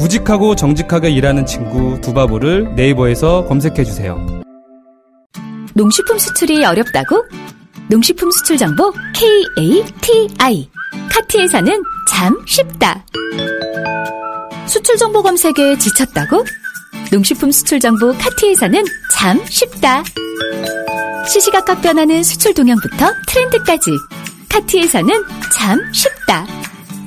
우직하고 0.00 0.56
정직하게 0.56 1.10
일하는 1.10 1.44
친구 1.44 2.00
두바보를 2.00 2.74
네이버에서 2.74 3.44
검색해 3.46 3.84
주세요. 3.84 4.18
농식품 5.74 6.18
수출이 6.18 6.64
어렵다고? 6.64 7.24
농식품 7.88 8.30
수출 8.30 8.56
정보 8.56 8.92
KATI 9.14 10.70
카티에서는 11.10 11.82
참 12.08 12.36
쉽다. 12.46 13.04
수출 14.66 14.96
정보 14.96 15.22
검색에 15.22 15.76
지쳤다고? 15.78 16.44
농식품 17.12 17.50
수출 17.50 17.78
정보 17.80 18.12
카티에서는 18.16 18.84
참 19.12 19.44
쉽다. 19.48 20.02
시시각각 21.28 21.82
변하는 21.82 22.22
수출 22.22 22.54
동향부터 22.54 23.12
트렌드까지 23.26 23.90
카티에서는 24.48 25.24
참 25.52 25.80
쉽다. 25.92 26.46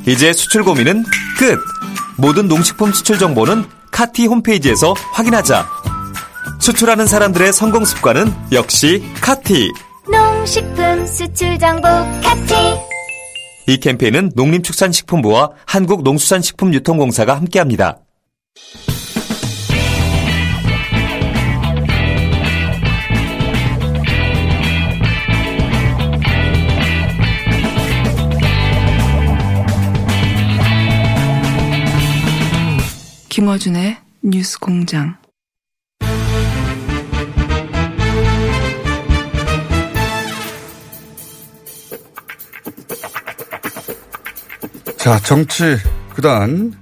이제 0.06 0.32
수출 0.34 0.64
고민은 0.64 1.04
끝! 1.40 1.73
모든 2.18 2.48
농식품 2.48 2.92
수출 2.92 3.18
정보는 3.18 3.66
카티 3.92 4.26
홈페이지에서 4.26 4.94
확인하자. 5.14 5.68
수출하는 6.60 7.08
사람들의 7.08 7.54
성공 7.54 7.86
습관은 7.86 8.34
역시 8.52 9.04
카티. 9.22 9.72
농식품 10.12 11.06
수출 11.06 11.58
정보 11.60 11.88
카티 11.88 12.54
이 13.68 13.78
캠페인은 13.78 14.32
농림축산식품부와 14.36 15.52
한국농수산식품유통공사가 15.66 17.36
함께합니다. 17.36 18.00
김어준의 33.34 33.98
뉴스 34.22 34.60
공장. 34.60 35.18
자, 44.98 45.18
정치 45.22 45.64
구단 46.14 46.74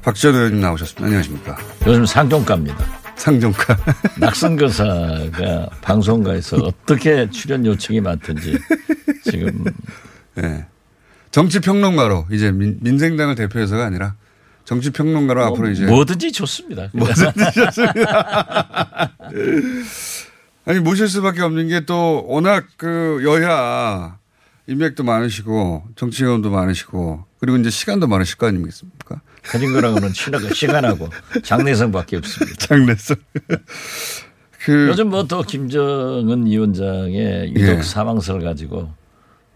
박지원 0.00 0.36
의원님 0.36 0.62
나오셨습니다. 0.62 1.04
안녕하십니까. 1.04 1.58
요즘 1.86 2.06
상종가입니다. 2.06 2.78
상종가. 3.16 3.76
낙선교사가 4.18 5.68
방송가에서 5.82 6.56
어떻게 6.56 7.28
출연 7.28 7.66
요청이 7.66 8.00
많든지 8.00 8.58
지금 9.24 9.64
네. 10.34 10.64
정치평론가로 11.30 12.28
이제 12.30 12.50
민, 12.50 12.78
민생당을 12.80 13.34
대표해서가 13.34 13.84
아니라 13.84 14.14
정치 14.66 14.90
평론가로 14.90 15.40
뭐, 15.40 15.48
앞으로 15.48 15.70
이제 15.70 15.86
뭐든지 15.86 16.32
좋습니다. 16.32 16.90
뭐든지 16.92 17.52
좋습니다. 17.54 19.10
아니 20.66 20.80
모실 20.80 21.08
수밖에 21.08 21.40
없는 21.42 21.68
게 21.68 21.80
또 21.86 22.24
워낙 22.26 22.66
그 22.76 23.20
여야 23.24 24.18
인맥도 24.66 25.04
많으시고 25.04 25.84
정치 25.94 26.24
경험도 26.24 26.50
많으시고 26.50 27.24
그리고 27.38 27.56
이제 27.58 27.70
시간도 27.70 28.08
많으실 28.08 28.36
거 28.36 28.48
아니겠습니까? 28.48 29.20
가진 29.44 29.72
거랑은 29.72 30.12
친하고 30.12 30.52
시간하고 30.52 31.08
장래성밖에 31.44 32.16
없습니다. 32.16 32.56
장래성. 32.66 33.16
그 34.64 34.88
요즘 34.88 35.10
뭐 35.10 35.22
또 35.28 35.42
김정은 35.42 36.44
위원장의 36.46 37.54
유독 37.54 37.78
예. 37.78 37.82
사망설 37.82 38.40
가지고 38.42 38.92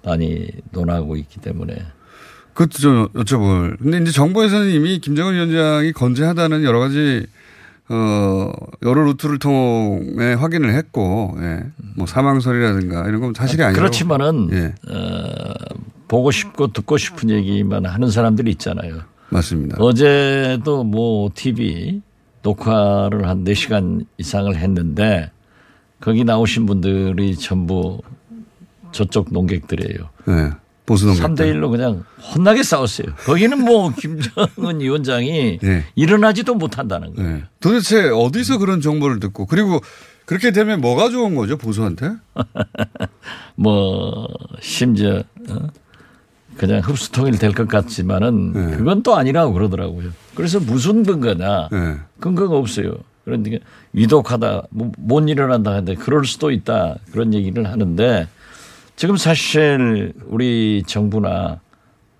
많이 0.04 0.46
논하고 0.70 1.16
있기 1.16 1.40
때문에 1.40 1.74
그것도 2.54 2.78
좀 2.78 3.08
여쭤볼. 3.08 3.78
근데 3.78 3.98
이제 3.98 4.10
정부에서는 4.12 4.70
이미 4.70 4.98
김정은 4.98 5.34
위원장이 5.34 5.92
건재하다는 5.92 6.64
여러 6.64 6.78
가지 6.80 7.26
어 7.88 8.52
여러 8.82 9.02
루트를 9.02 9.38
통해 9.38 10.34
확인을 10.34 10.74
했고, 10.74 11.36
예. 11.40 11.64
뭐 11.96 12.06
사망설이라든가 12.06 13.08
이런 13.08 13.20
건 13.20 13.34
사실이 13.34 13.62
아니고 13.62 13.78
그렇지만은 13.80 14.48
예. 14.52 14.74
어, 14.92 15.52
보고 16.06 16.30
싶고 16.30 16.72
듣고 16.72 16.96
싶은 16.96 17.30
얘기만 17.30 17.86
하는 17.86 18.10
사람들이 18.10 18.50
있잖아요. 18.52 19.00
맞습니다. 19.30 19.76
어제도 19.80 20.84
뭐 20.84 21.30
TV 21.34 22.02
녹화를 22.42 23.28
한 23.28 23.44
4시간 23.44 24.06
이상을 24.18 24.54
했는데 24.56 25.30
거기 26.00 26.24
나오신 26.24 26.66
분들이 26.66 27.36
전부 27.36 28.00
저쪽 28.92 29.32
농객들이에요. 29.32 30.08
네. 30.26 30.50
보수 30.90 31.06
농객. 31.06 31.22
3대 31.24 31.54
1로 31.54 31.70
그냥 31.70 32.02
혼나게 32.34 32.64
싸웠어요. 32.64 33.14
거기는 33.24 33.64
뭐 33.64 33.92
김정은 33.96 34.80
위원장이 34.80 35.60
네. 35.62 35.84
일어나지도 35.94 36.56
못한다는 36.56 37.14
거예요. 37.14 37.30
네. 37.36 37.44
도대체 37.60 38.08
어디서 38.08 38.58
그런 38.58 38.80
정보를 38.80 39.20
듣고 39.20 39.46
그리고 39.46 39.80
그렇게 40.26 40.50
되면 40.50 40.80
뭐가 40.80 41.10
좋은 41.10 41.36
거죠 41.36 41.56
보수한테? 41.58 42.10
뭐 43.54 44.26
심지어 44.60 45.22
어? 45.48 45.68
그냥 46.56 46.80
흡수통일 46.80 47.38
될 47.38 47.52
것 47.52 47.68
같지만은 47.68 48.52
네. 48.52 48.76
그건 48.76 49.04
또 49.04 49.16
아니라고 49.16 49.52
그러더라고요. 49.52 50.10
그래서 50.34 50.58
무슨 50.58 51.04
근거냐 51.04 51.68
네. 51.70 51.98
근거가 52.18 52.56
없어요. 52.56 52.94
그러니까 53.24 53.64
위독하다 53.92 54.62
뭐, 54.70 54.90
못 54.98 55.28
일어난다 55.28 55.70
하는데 55.70 55.94
그럴 55.94 56.24
수도 56.24 56.50
있다 56.50 56.96
그런 57.12 57.32
얘기를 57.32 57.70
하는데 57.70 58.26
지금 59.00 59.16
사실 59.16 60.12
우리 60.26 60.82
정부나 60.86 61.58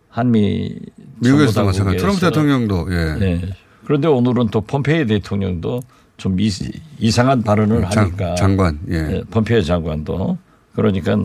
한미 0.09 0.79
미국에서도 1.17 1.67
마찬가지. 1.67 1.99
트럼프 1.99 2.21
대통령도 2.21 2.87
예. 2.91 3.19
네. 3.19 3.41
그런데 3.85 4.09
오늘은 4.09 4.49
또 4.49 4.63
폼페이 4.63 5.05
대통령도 5.05 5.83
좀 6.17 6.41
이, 6.41 7.11
상한 7.11 7.43
발언을 7.43 7.83
장- 7.91 8.05
하니까 8.05 8.35
장관, 8.35 8.79
예. 8.89 9.03
네, 9.03 9.23
폼페이 9.31 9.63
장관도 9.63 10.39
그러니까 10.75 11.19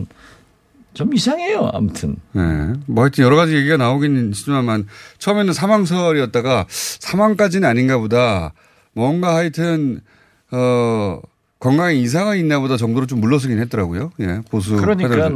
좀 0.92 1.14
이상해요. 1.14 1.70
아무튼 1.72 2.16
네. 2.32 2.74
뭐 2.84 3.04
하여튼 3.04 3.24
여러 3.24 3.36
가지 3.36 3.56
얘기가 3.56 3.78
나오긴 3.78 4.28
있지만 4.32 4.86
처음에는 5.16 5.54
사망설이었다가 5.54 6.66
사망까지는 6.68 7.66
아닌가 7.66 7.96
보다 7.96 8.52
뭔가 8.92 9.34
하여튼 9.34 10.02
어 10.50 11.18
건강에 11.58 11.94
이상이 11.94 12.40
있나 12.40 12.60
보다 12.60 12.76
정도로 12.76 13.06
좀 13.06 13.20
물러서긴 13.20 13.58
했더라고요. 13.60 14.10
예. 14.20 14.40
보수 14.50 14.76
그러니까. 14.76 15.30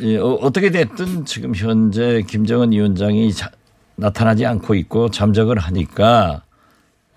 예, 0.00 0.16
어, 0.16 0.50
떻게 0.52 0.70
됐든 0.70 1.24
지금 1.26 1.54
현재 1.54 2.22
김정은 2.26 2.72
위원장이 2.72 3.32
자- 3.32 3.50
나타나지 3.96 4.46
않고 4.46 4.74
있고 4.76 5.10
잠적을 5.10 5.58
하니까 5.58 6.42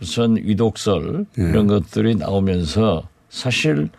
우선 0.01 0.35
위독설 0.37 1.25
예. 1.39 1.43
이런 1.43 1.67
것들이 1.67 2.15
나오면서 2.15 3.07
사실 3.29 3.89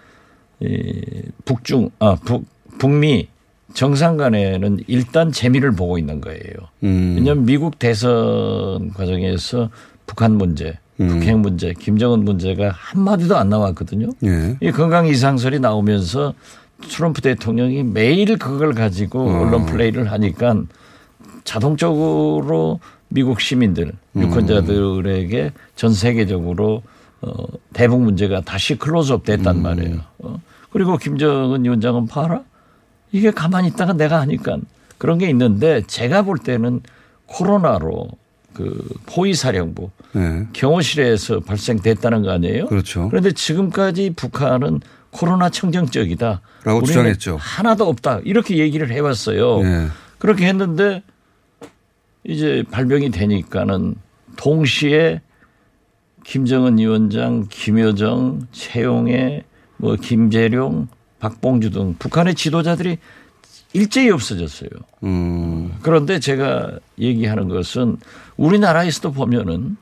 이 0.61 1.01
북중 1.45 1.91
아 1.99 2.17
북, 2.25 2.45
북미 2.79 3.29
정상 3.73 4.19
간에는 4.19 4.81
일단 4.87 5.33
재미를 5.33 5.73
보고 5.73 5.97
있는 5.97 6.21
거예요. 6.21 6.43
음. 6.83 7.15
왜냐하면 7.17 7.47
미국 7.47 7.79
대선 7.79 8.91
과정에서 8.93 9.71
북한 10.07 10.33
문제, 10.37 10.67
음. 10.67 10.75
북핵 10.97 11.39
문제, 11.39 11.73
김정은 11.73 12.25
문제가 12.25 12.71
한마디도 12.73 13.37
안 13.37 13.49
나왔거든요. 13.49 14.11
예. 14.25 14.57
이 14.61 14.71
건강 14.71 15.07
이상설이 15.07 15.59
나오면서 15.61 16.35
트럼프 16.89 17.21
대통령이 17.21 17.83
매일 17.83 18.39
그걸 18.39 18.75
가지고 18.75 19.21
어. 19.21 19.41
언론 19.41 19.67
플레이를 19.67 20.11
하니까 20.11 20.57
자동적으로 21.45 22.81
미국 23.09 23.41
시민들, 23.41 23.93
음. 24.17 24.23
유권자들에게 24.23 25.53
전 25.77 25.93
세계적으로 25.93 26.83
어, 27.21 27.33
대북 27.73 28.03
문제가 28.03 28.41
다시 28.41 28.77
클로즈업 28.77 29.25
됐단 29.25 29.57
음. 29.57 29.63
말이에요. 29.63 30.01
어. 30.19 30.41
그리고 30.71 30.97
김정은 30.97 31.65
위원장은 31.65 32.07
봐라. 32.07 32.43
이게 33.13 33.31
가만히 33.31 33.69
있다가 33.69 33.93
내가 33.93 34.21
하니까 34.21 34.57
그런 34.99 35.19
게 35.19 35.29
있는데 35.29 35.83
제가 35.87 36.23
볼 36.23 36.39
때는 36.39 36.81
코로나로 37.27 38.09
그 38.53 38.87
포위사령부 39.07 39.91
네. 40.13 40.47
경호실에서 40.53 41.41
발생됐다는 41.41 42.23
거 42.23 42.31
아니에요? 42.31 42.67
그렇죠. 42.67 43.09
그런데 43.09 43.33
지금까지 43.33 44.13
북한은 44.17 44.81
코로나 45.11 45.51
청정적이다. 45.51 46.41
라고 46.65 46.79
우리는 46.79 46.87
주장했죠. 46.87 47.37
하나도 47.41 47.89
없다. 47.89 48.21
이렇게 48.25 48.59
얘기를 48.59 48.91
해왔어요. 48.91 49.63
네. 49.63 49.89
그렇게 50.19 50.47
했는데 50.47 51.03
이제 52.25 52.65
발병이 52.71 53.11
되니까는 53.11 53.97
동시에 54.37 55.21
김정은 56.25 56.79
위원장, 56.79 57.47
김여정, 57.51 58.47
최용해, 58.53 59.45
뭐 59.77 59.97
김재룡, 59.97 60.89
박봉주 61.19 61.71
등 61.71 61.97
북한의 61.99 62.35
지도자들이 62.35 62.99
일제히 63.73 64.11
없어졌어요. 64.11 64.71
음. 65.05 65.73
그런데 65.83 66.19
제가 66.19 66.79
얘기하는 66.99 67.49
것은 67.49 67.97
우리나라에서도 68.37 69.13
보면은 69.13 69.77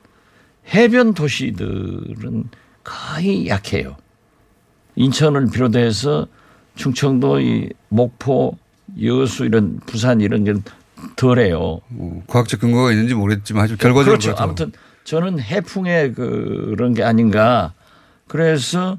해변 0.72 1.14
도시들은 1.14 2.50
거의 2.84 3.48
약해요. 3.48 3.96
인천을 4.96 5.50
비롯해서 5.50 6.26
충청도, 6.76 7.40
이 7.40 7.68
목포, 7.88 8.56
여수 9.02 9.44
이런 9.44 9.80
부산 9.86 10.20
이런 10.20 10.44
게 10.44 10.54
덜해요. 11.16 11.80
뭐 11.88 12.22
과학적 12.26 12.60
근거가 12.60 12.92
있는지 12.92 13.14
모르겠지만 13.14 13.64
아주 13.64 13.76
결과적으로 13.76 14.18
그렇죠. 14.18 14.34
아무튼 14.40 14.72
저는 15.04 15.40
해풍의 15.40 16.14
그런 16.14 16.94
게 16.94 17.02
아닌가. 17.02 17.72
그래서 18.28 18.98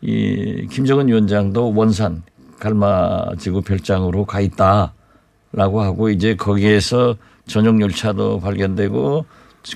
이 0.00 0.66
김정은 0.70 1.08
위원장도 1.08 1.74
원산 1.74 2.22
갈마지구 2.58 3.62
별장으로 3.62 4.24
가 4.24 4.40
있다라고 4.40 5.82
하고 5.82 6.10
이제 6.10 6.34
거기에서 6.36 7.16
전용 7.46 7.80
열차도 7.80 8.40
발견되고 8.40 9.24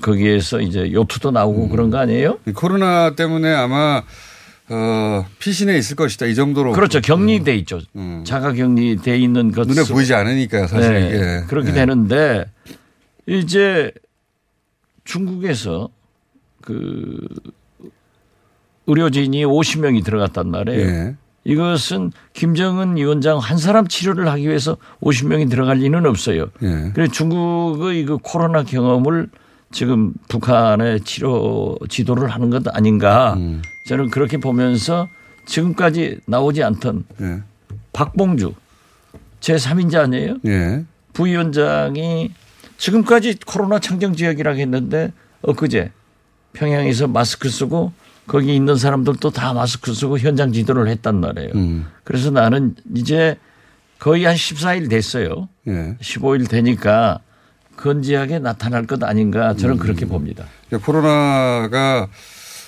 거기에서 0.00 0.61
이제 0.61 0.93
요트도 0.93 1.31
나오고 1.31 1.69
그런 1.69 1.90
거 1.90 1.99
아니에요? 1.99 2.38
이 2.46 2.52
코로나 2.52 3.14
때문에 3.14 3.52
아마 3.52 4.02
어, 4.69 5.26
피신해 5.38 5.76
있을 5.76 5.96
것이다. 5.96 6.26
이 6.26 6.34
정도로. 6.34 6.73
그렇죠. 6.73 7.00
격리돼 7.00 7.55
있죠. 7.56 7.81
음. 7.96 8.23
자가 8.25 8.52
격리돼 8.52 9.19
있는 9.19 9.52
것 9.52 9.67
눈에 9.67 9.82
보이지 9.85 10.14
않으니까요, 10.14 10.67
사실 10.67 10.94
네, 10.94 11.08
이게. 11.08 11.46
그렇게 11.49 11.70
네. 11.70 11.75
되는데 11.75 12.50
이제 13.26 13.93
중국에서 15.05 15.90
그 16.62 17.19
의료진이 18.87 19.44
50명이 19.44 20.05
들어갔단 20.05 20.50
말이에요. 20.50 20.81
예. 20.81 21.17
이것은 21.44 22.12
김정은 22.34 22.96
위원장 22.96 23.38
한 23.38 23.58
사람 23.58 23.86
치료를 23.88 24.28
하기 24.28 24.46
위해서 24.46 24.76
50명이 25.02 25.50
들어갈 25.50 25.78
리는 25.78 26.06
없어요. 26.06 26.46
예. 26.62 26.90
그래서 26.94 27.12
중국의 27.12 28.04
그 28.04 28.18
코로나 28.22 28.62
경험을 28.62 29.28
지금 29.72 30.12
북한의 30.28 31.00
치료 31.00 31.76
지도를 31.88 32.28
하는 32.28 32.50
것 32.50 32.62
아닌가 32.76 33.34
음. 33.34 33.62
저는 33.88 34.10
그렇게 34.10 34.38
보면서 34.38 35.08
지금까지 35.46 36.20
나오지 36.26 36.62
않던 36.62 37.04
예. 37.20 37.42
박봉주 37.92 38.54
제3인자 39.40 40.02
아니에요? 40.02 40.36
예. 40.46 40.84
부위원장이 41.12 42.30
지금까지 42.76 43.38
코로나 43.46 43.78
창정 43.78 44.14
지역이라고 44.14 44.58
했는데 44.58 45.12
엊그제 45.42 45.90
평양에서 46.52 47.08
마스크 47.08 47.48
쓰고 47.48 47.92
거기 48.32 48.56
있는 48.56 48.76
사람들도 48.76 49.29
다 49.29 49.52
마스크 49.52 49.93
쓰고 49.93 50.19
현장 50.19 50.55
지도를 50.55 50.88
했단 50.88 51.20
말이에요. 51.20 51.50
음. 51.55 51.87
그래서 52.02 52.31
나는 52.31 52.75
이제 52.94 53.37
거의 53.99 54.25
한 54.25 54.34
14일 54.34 54.88
됐어요. 54.88 55.50
예. 55.69 55.99
15일 56.00 56.49
되니까 56.49 57.19
건지하게 57.76 58.38
나타날 58.38 58.87
것 58.87 59.05
아닌가 59.05 59.55
저는 59.55 59.75
음. 59.75 59.79
그렇게 59.79 60.06
봅니다. 60.06 60.46
그러니까 60.67 60.87
코로나가 60.87 62.08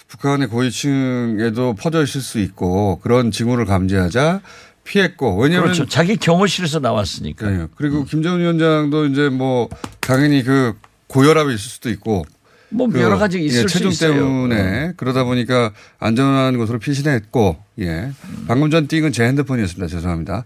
북한의 0.09 0.49
고위층에도 0.49 1.75
퍼져 1.77 2.03
있을 2.03 2.21
수 2.21 2.41
있고 2.41 2.99
그런 3.01 3.31
징후를 3.31 3.65
감지하자 3.65 4.43
피했고 4.85 5.41
왜냐하면 5.41 5.73
그렇죠. 5.73 5.87
자기 5.87 6.19
경호실에서 6.19 6.81
나왔으니까. 6.81 7.49
네. 7.49 7.67
그리고 7.75 8.05
김정은 8.05 8.41
위원장도 8.41 9.07
이제 9.07 9.31
뭐 9.31 9.71
당연히 10.01 10.43
그 10.43 10.75
고혈압이 11.07 11.55
있을 11.55 11.59
수도 11.59 11.89
있고 11.89 12.27
뭐 12.75 12.89
그 12.89 13.01
여러 13.01 13.17
가지 13.19 13.43
있을 13.45 13.65
예, 13.65 13.69
수 13.69 13.69
체중 13.75 13.91
있어요. 13.91 14.11
어. 14.13 14.15
때문에 14.15 14.93
그러다 14.97 15.25
보니까 15.25 15.73
안전한 15.99 16.57
곳으로 16.59 16.79
피신했고 16.79 17.57
예 17.81 18.11
방금 18.49 18.71
전 18.71 18.87
띵은 18.89 19.13
제 19.13 19.25
핸드폰이었습니다 19.25 19.87
죄송합니다 19.87 20.45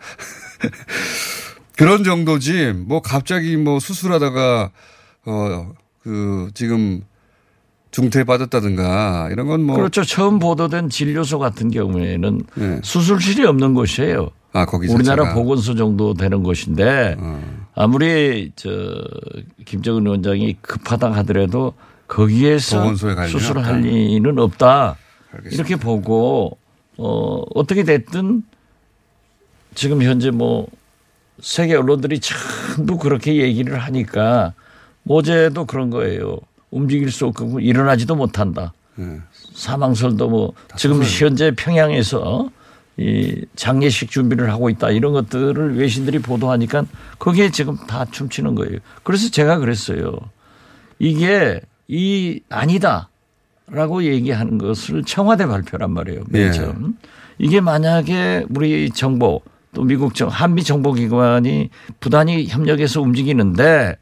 그런 1.77 2.05
정도지 2.05 2.73
뭐 2.87 3.01
갑자기 3.03 3.57
뭐 3.57 3.81
수술하다가 3.81 4.71
어 5.27 5.73
그 6.03 6.49
지금 6.55 7.03
중태에 7.91 8.25
빠졌다든가 8.25 9.29
이런 9.31 9.47
건 9.47 9.61
뭐 9.61 9.77
그렇죠. 9.77 10.05
처음 10.05 10.39
보도된 10.39 10.89
진료소 10.89 11.39
같은 11.39 11.71
경우에는 11.71 12.41
예. 12.61 12.81
수술실이 12.83 13.45
없는 13.45 13.75
곳이에요. 13.75 14.31
아 14.55 14.65
거기 14.65 14.87
우리나라 14.89 15.25
자체가. 15.25 15.35
보건소 15.35 15.75
정도 15.75 16.15
되는 16.15 16.43
곳인데 16.43 17.17
어. 17.19 17.67
아무리 17.75 18.53
저 18.57 18.71
김정은 19.67 20.07
위원장이 20.07 20.57
급하다 20.63 21.13
하더라도 21.17 21.75
거기에서 22.09 22.95
수술을. 22.95 23.65
할 23.65 23.81
리는 23.83 24.39
없다. 24.39 24.97
알겠습니다. 25.33 25.55
이렇게 25.55 25.77
보고 25.77 26.59
어 26.97 27.43
어떻게 27.55 27.85
됐든 27.85 28.43
지금 29.75 30.03
현재 30.03 30.31
뭐 30.31 30.67
세계 31.41 31.77
언론들이 31.77 32.19
전부 32.21 32.99
그렇게 32.99 33.37
얘기를 33.37 33.79
하니까 33.79 34.55
어제도 35.09 35.65
그런 35.67 35.91
거예요. 35.91 36.39
움직일 36.71 37.11
수 37.13 37.27
없고 37.27 37.61
일어나지도 37.61 38.17
못한다. 38.17 38.73
예. 38.99 39.21
사망설도 39.55 40.29
뭐 40.29 40.53
지금 40.77 41.03
현재 41.03 41.53
평양에서 41.55 42.51
이 42.97 43.45
장례식 43.55 44.11
준비를 44.11 44.51
하고 44.51 44.69
있다 44.71 44.91
이런 44.91 45.13
것들을 45.13 45.77
외신들이 45.79 46.19
보도하니까 46.19 46.85
거기에 47.21 47.51
지금 47.51 47.77
다 47.87 48.05
춤추는 48.11 48.57
거예요. 48.57 48.79
그래서 49.05 49.31
제가 49.31 49.59
그랬어요. 49.59 50.19
이게 50.99 51.61
이 51.99 52.41
아니다라고 52.51 54.05
얘기하는 54.05 54.59
것을 54.59 55.03
청와대 55.05 55.47
발표란 55.47 55.91
말이에요. 55.91 56.21
맨 56.29 56.55
예. 56.55 56.73
이게 57.39 57.61
만약에 57.61 58.45
우리 58.51 58.91
정보 58.91 59.41
또 59.75 59.83
미국 59.85 60.15
정 60.15 60.29
한미 60.29 60.65
정보기관이 60.65 61.71
부단히 62.01 62.47
협력해서 62.47 63.01
움직이는데 63.01 63.97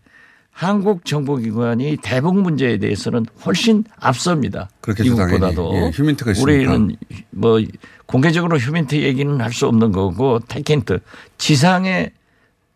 한국 0.50 1.04
정보기관이 1.04 1.98
대북 2.02 2.40
문제에 2.40 2.78
대해서는 2.78 3.26
훨씬 3.44 3.84
앞섭니다. 4.00 4.70
미국보다도. 4.98 5.72
예, 5.74 5.90
휴민트가 5.90 6.30
있으니까. 6.32 6.42
우리는 6.72 6.96
뭐 7.30 7.60
공개적으로 8.06 8.56
휴민트 8.56 8.96
얘기는 8.96 9.38
할 9.40 9.52
수 9.52 9.66
없는 9.68 9.92
거고 9.92 10.40
테켄트 10.48 11.00
지상의 11.38 12.10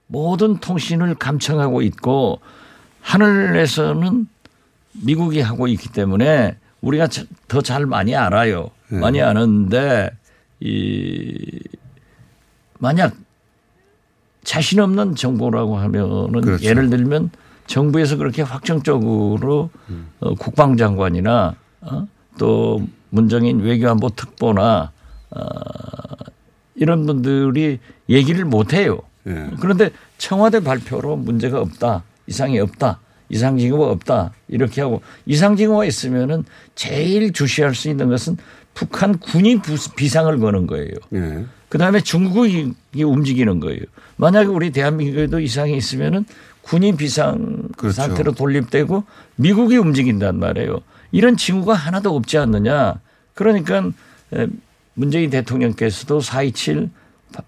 모든 0.06 0.58
통신을 0.58 1.14
감청하고 1.14 1.80
있고 1.82 2.40
하늘에서는 3.00 4.26
미국이 4.92 5.40
하고 5.40 5.66
있기 5.68 5.88
때문에 5.90 6.56
우리가 6.80 7.08
더 7.48 7.60
잘 7.62 7.86
많이 7.86 8.14
알아요. 8.16 8.70
네. 8.88 8.98
많이 8.98 9.20
아는데 9.22 10.10
이 10.60 11.60
만약 12.78 13.14
자신 14.42 14.80
없는 14.80 15.14
정보라고 15.14 15.76
하면은 15.78 16.40
그렇죠. 16.40 16.64
예를 16.64 16.90
들면 16.90 17.30
정부에서 17.66 18.16
그렇게 18.16 18.42
확정적으로 18.42 19.70
음. 19.90 20.08
어, 20.20 20.34
국방장관이나 20.34 21.54
어? 21.82 22.06
또 22.38 22.86
문정인 23.10 23.60
외교안보 23.60 24.10
특보나 24.10 24.90
어, 25.30 25.40
이런 26.74 27.06
분들이 27.06 27.78
얘기를 28.08 28.44
못 28.44 28.72
해요. 28.72 29.00
예. 29.26 29.50
그런데 29.60 29.90
청와대 30.18 30.60
발표로 30.60 31.16
문제가 31.16 31.60
없다. 31.60 32.02
이상이 32.26 32.58
없다. 32.58 32.98
이상 33.30 33.56
징후가 33.56 33.86
없다. 33.90 34.32
이렇게 34.48 34.80
하고 34.82 35.00
이상 35.24 35.56
징후가 35.56 35.84
있으면은 35.86 36.44
제일 36.74 37.32
주시할 37.32 37.74
수 37.74 37.88
있는 37.88 38.08
것은 38.08 38.36
북한 38.74 39.18
군이 39.18 39.62
부- 39.62 39.76
비상을 39.96 40.36
거는 40.38 40.66
거예요. 40.66 40.90
예. 41.14 41.44
그 41.68 41.78
다음에 41.78 42.00
중국이 42.00 42.72
움직이는 43.02 43.60
거예요. 43.60 43.80
만약에 44.16 44.48
우리 44.48 44.70
대한민국에도 44.70 45.38
이상이 45.40 45.76
있으면은 45.76 46.24
군이 46.62 46.96
비상 46.96 47.68
그렇죠. 47.76 47.94
상태로 48.02 48.32
돌립되고 48.32 49.04
미국이 49.36 49.76
움직인단 49.76 50.38
말이에요. 50.38 50.80
이런 51.12 51.36
징후가 51.36 51.74
하나도 51.74 52.14
없지 52.14 52.38
않느냐. 52.38 53.00
그러니까 53.34 53.90
에, 54.34 54.46
문재인 54.94 55.30
대통령께서도 55.30 56.18
4.27 56.20 56.90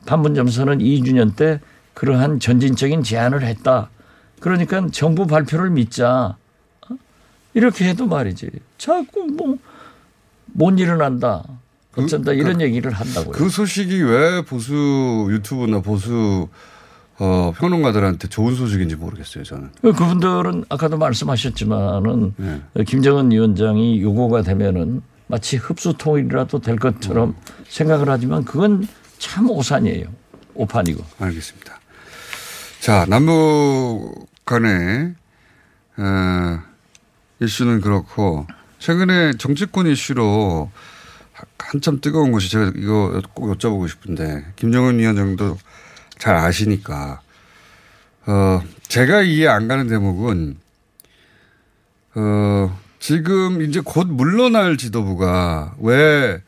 판문점 0.06 0.48
선언 0.48 0.78
2주년 0.78 1.34
때 1.34 1.60
그러한 1.94 2.38
전진적인 2.40 3.02
제안을 3.02 3.42
했다. 3.42 3.90
그러니까 4.42 4.86
정부 4.92 5.26
발표를 5.26 5.70
믿자. 5.70 6.36
어? 6.90 6.96
이렇게 7.54 7.88
해도 7.88 8.06
말이지. 8.06 8.50
자꾸 8.76 9.26
뭐 9.26 9.56
못 10.54 10.78
일어난다. 10.78 11.42
어쩐다 11.96 12.32
이런 12.32 12.60
얘기를 12.60 12.90
한다고요. 12.90 13.32
그 13.32 13.48
소식이 13.48 14.02
왜 14.02 14.42
보수 14.42 15.28
유튜브나 15.30 15.80
보수 15.80 16.48
어, 17.18 17.52
평론가들한테 17.56 18.28
좋은 18.28 18.54
소식인지 18.54 18.96
모르겠어요, 18.96 19.44
저는. 19.44 19.70
그분들은 19.82 20.64
아까도 20.70 20.96
말씀하셨지만은 20.96 22.34
네. 22.36 22.84
김정은 22.84 23.30
위원장이 23.30 24.00
요구가 24.02 24.42
되면은 24.42 25.02
마치 25.26 25.56
흡수 25.56 25.94
통일이라도 25.96 26.58
될 26.60 26.76
것처럼 26.76 27.34
생각을 27.68 28.08
하지만 28.08 28.44
그건 28.44 28.88
참 29.18 29.50
오산이에요. 29.50 30.06
오판이고. 30.54 31.04
알겠습니다. 31.18 31.78
자, 32.80 33.04
남북 33.08 34.28
간의 34.44 35.14
어, 35.96 36.62
이슈는 37.40 37.80
그렇고 37.80 38.46
최근에 38.78 39.32
정치권 39.38 39.86
이슈로 39.86 40.70
한참 41.58 42.00
뜨거운 42.00 42.32
것이 42.32 42.50
제가 42.50 42.72
이거 42.76 43.20
꼭 43.34 43.56
여쭤보고 43.56 43.88
싶은데 43.88 44.44
김정은 44.56 44.98
위원장도 44.98 45.56
잘 46.18 46.36
아시니까 46.36 47.20
어 48.26 48.62
제가 48.88 49.22
이해 49.22 49.48
안 49.48 49.68
가는 49.68 49.88
대목은 49.88 50.56
어 52.14 52.78
지금 52.98 53.62
이제 53.62 53.80
곧 53.84 54.06
물러날 54.06 54.76
지도부가 54.76 55.74
왜 55.80 56.42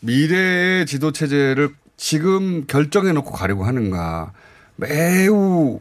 미래의 0.00 0.86
지도 0.86 1.12
체제를 1.12 1.74
지금 1.96 2.66
결정해 2.66 3.12
놓고 3.12 3.32
가려고 3.32 3.64
하는가 3.64 4.32
매우 4.76 5.80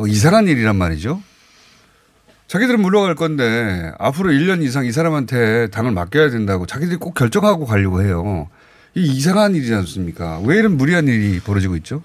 어, 0.00 0.06
이상한 0.06 0.48
일이란 0.48 0.76
말이죠. 0.76 1.22
자기들은 2.46 2.80
물러갈 2.80 3.14
건데 3.14 3.92
앞으로 3.98 4.30
1년 4.30 4.62
이상 4.62 4.86
이 4.86 4.92
사람한테 4.92 5.68
당을 5.68 5.92
맡겨야 5.92 6.30
된다고 6.30 6.64
자기들이 6.66 6.96
꼭 6.96 7.14
결정하고 7.14 7.66
가려고 7.66 8.02
해요. 8.02 8.48
이 8.94 9.02
이상한 9.02 9.54
일이지 9.54 9.72
않습니까? 9.74 10.40
왜 10.44 10.56
이런 10.56 10.76
무리한 10.76 11.06
일이 11.06 11.38
벌어지고 11.38 11.76
있죠? 11.76 12.02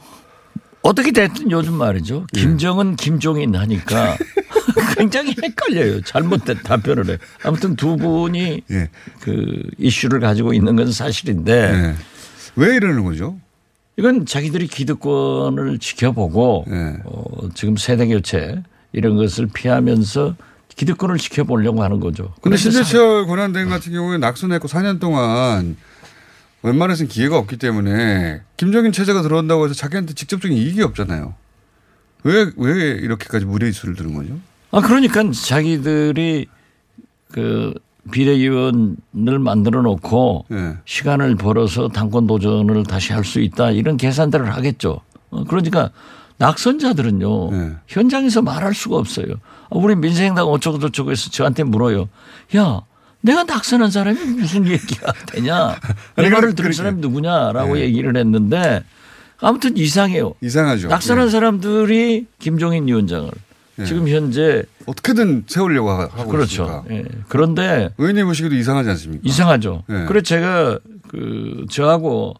어떻게 0.81 1.11
됐든 1.11 1.49
요즘 1.49 1.73
말이죠. 1.73 2.27
김정은, 2.33 2.95
김종인 2.95 3.55
하니까 3.55 4.17
굉장히 4.97 5.33
헷갈려요. 5.41 6.01
잘못된 6.01 6.59
답변을 6.63 7.09
해. 7.09 7.17
아무튼 7.43 7.75
두 7.75 7.95
분이 7.95 8.61
예. 8.69 8.89
그 9.21 9.63
이슈를 9.79 10.19
가지고 10.19 10.53
있는 10.53 10.75
건 10.75 10.91
사실인데 10.91 11.53
예. 11.53 11.95
왜 12.55 12.75
이러는 12.75 13.03
거죠? 13.03 13.39
이건 13.97 14.25
자기들이 14.25 14.67
기득권을 14.67 15.79
지켜보고 15.79 16.65
예. 16.69 16.97
어, 17.05 17.49
지금 17.53 17.77
세대 17.77 18.07
교체 18.07 18.61
이런 18.91 19.15
것을 19.15 19.47
피하면서 19.47 20.35
기득권을 20.75 21.17
지켜보려고 21.17 21.81
하는 21.83 21.99
거죠. 22.01 22.33
그런데 22.41 22.57
사- 22.57 22.69
신재철 22.69 23.25
권한대행 23.27 23.69
같은 23.69 23.93
경우에 23.93 24.17
낙선했고 24.17 24.67
4년 24.67 24.99
동안 24.99 25.77
웬만해서는 26.63 27.07
기회가 27.09 27.37
없기 27.37 27.57
때문에 27.57 28.41
김정인 28.57 28.91
체제가 28.91 29.21
들어온다고 29.21 29.65
해서 29.65 29.73
자기한테 29.75 30.13
직접적인 30.13 30.57
이익이 30.57 30.81
없잖아요. 30.81 31.33
왜, 32.23 32.51
왜 32.57 32.73
이렇게까지 33.01 33.45
무리수를 33.45 33.95
두는 33.95 34.13
거죠? 34.15 34.37
아 34.71 34.81
그러니까 34.81 35.23
자기들이 35.31 36.47
그 37.31 37.73
비대위원을 38.11 39.39
만들어 39.39 39.81
놓고 39.81 40.45
예. 40.51 40.77
시간을 40.85 41.35
벌어서 41.35 41.87
당권 41.87 42.27
도전을 42.27 42.83
다시 42.83 43.13
할 43.13 43.23
수 43.25 43.39
있다 43.41 43.71
이런 43.71 43.97
계산들을 43.97 44.53
하겠죠. 44.55 45.01
어, 45.31 45.43
그러니까 45.45 45.89
낙선자들은요 46.37 47.51
네. 47.51 47.71
현장에서 47.87 48.41
말할 48.41 48.73
수가 48.73 48.97
없어요. 48.97 49.25
아, 49.65 49.69
우리 49.71 49.95
민생당 49.95 50.45
어쩌고 50.47 50.79
저쩌고 50.79 51.11
해서 51.11 51.29
저한테 51.31 51.63
물어요. 51.63 52.07
야 52.55 52.81
내가 53.21 53.43
낙선한 53.43 53.89
사람이 53.89 54.19
무슨 54.19 54.67
얘기가 54.67 55.11
되냐? 55.27 55.75
내 56.15 56.29
말을. 56.29 56.53
들은 56.53 56.71
사람이 56.71 57.01
누구냐라고 57.01 57.73
네. 57.75 57.81
얘기를 57.81 58.15
했는데 58.15 58.83
아무튼 59.41 59.75
이상해요. 59.77 60.33
이상하죠. 60.41 60.87
낙선한 60.89 61.27
예. 61.27 61.29
사람들이 61.31 62.27
김종인 62.39 62.87
위원장을 62.87 63.29
네. 63.77 63.85
지금 63.85 64.07
현재 64.07 64.63
어떻게든 64.85 65.45
세우려고 65.47 65.89
하- 65.91 66.03
하고 66.03 66.27
그렇죠. 66.29 66.63
있으니까. 66.63 66.83
예. 66.91 67.03
그런데 67.27 67.89
의원님 67.97 68.25
보시기도 68.25 68.55
이상하지 68.55 68.89
않습니까? 68.91 69.21
이상하죠. 69.25 69.83
네. 69.87 70.05
그래서 70.07 70.23
제가 70.23 70.79
그 71.09 71.65
저하고 71.69 72.35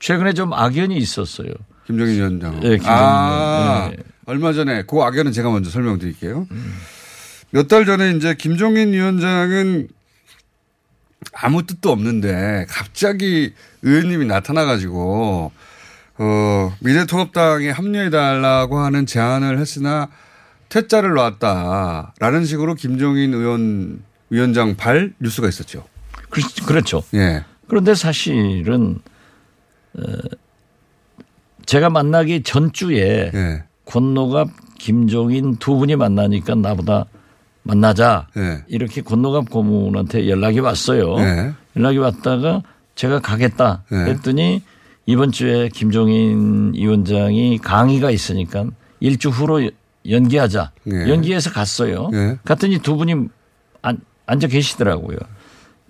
최근에 0.00 0.34
좀 0.34 0.52
악연이 0.52 0.96
있었어요. 0.96 1.48
김정인 1.86 2.14
위원장. 2.16 2.54
예, 2.62 2.76
김정인 2.76 2.84
아. 2.86 3.90
예. 3.92 3.96
얼마 4.26 4.52
전에 4.52 4.82
그 4.86 5.00
악연은 5.00 5.32
제가 5.32 5.48
먼저 5.50 5.70
설명드릴게요. 5.70 6.46
몇달 7.50 7.86
전에 7.86 8.10
이제 8.12 8.34
김종인 8.34 8.92
위원장은 8.92 9.88
아무 11.32 11.64
뜻도 11.66 11.90
없는데 11.90 12.66
갑자기 12.68 13.54
의원님이 13.82 14.26
나타나가지고 14.26 15.50
어, 16.18 16.72
미래통합당에 16.80 17.70
합류해달라고 17.70 18.78
하는 18.78 19.06
제안을 19.06 19.58
했으나 19.58 20.08
퇴짜를 20.68 21.14
놨다라는 21.14 22.44
식으로 22.44 22.74
김종인 22.74 23.32
의원 23.34 24.02
위원장 24.30 24.76
발 24.76 25.12
뉴스가 25.20 25.48
있었죠. 25.48 25.84
그- 26.28 26.42
그렇죠. 26.66 27.02
예. 27.14 27.44
그런데 27.68 27.94
사실은 27.94 28.98
어, 29.96 30.02
제가 31.66 31.88
만나기 31.90 32.42
전주에 32.42 33.30
예. 33.34 33.62
권노갑 33.86 34.48
김종인 34.78 35.56
두 35.56 35.76
분이 35.76 35.96
만나니까 35.96 36.54
나보다 36.56 37.06
만나자 37.62 38.26
예. 38.36 38.64
이렇게 38.68 39.02
권노갑 39.02 39.50
고문한테 39.50 40.28
연락이 40.28 40.60
왔어요. 40.60 41.16
예. 41.20 41.52
연락이 41.76 41.98
왔다가 41.98 42.62
제가 42.94 43.20
가겠다 43.20 43.84
네. 43.90 43.98
했더니 44.10 44.62
이번 45.08 45.32
주에 45.32 45.70
김종인 45.70 46.74
위원장이 46.74 47.56
강의가 47.58 48.10
있으니까 48.10 48.66
일주 49.00 49.30
후로 49.30 49.70
연기하자. 50.06 50.72
네. 50.84 51.08
연기해서 51.08 51.50
갔어요. 51.50 52.10
네. 52.12 52.36
갔더니 52.44 52.78
두 52.80 52.94
분이 52.98 53.14
안, 53.80 54.00
앉아 54.26 54.48
계시더라고요. 54.48 55.16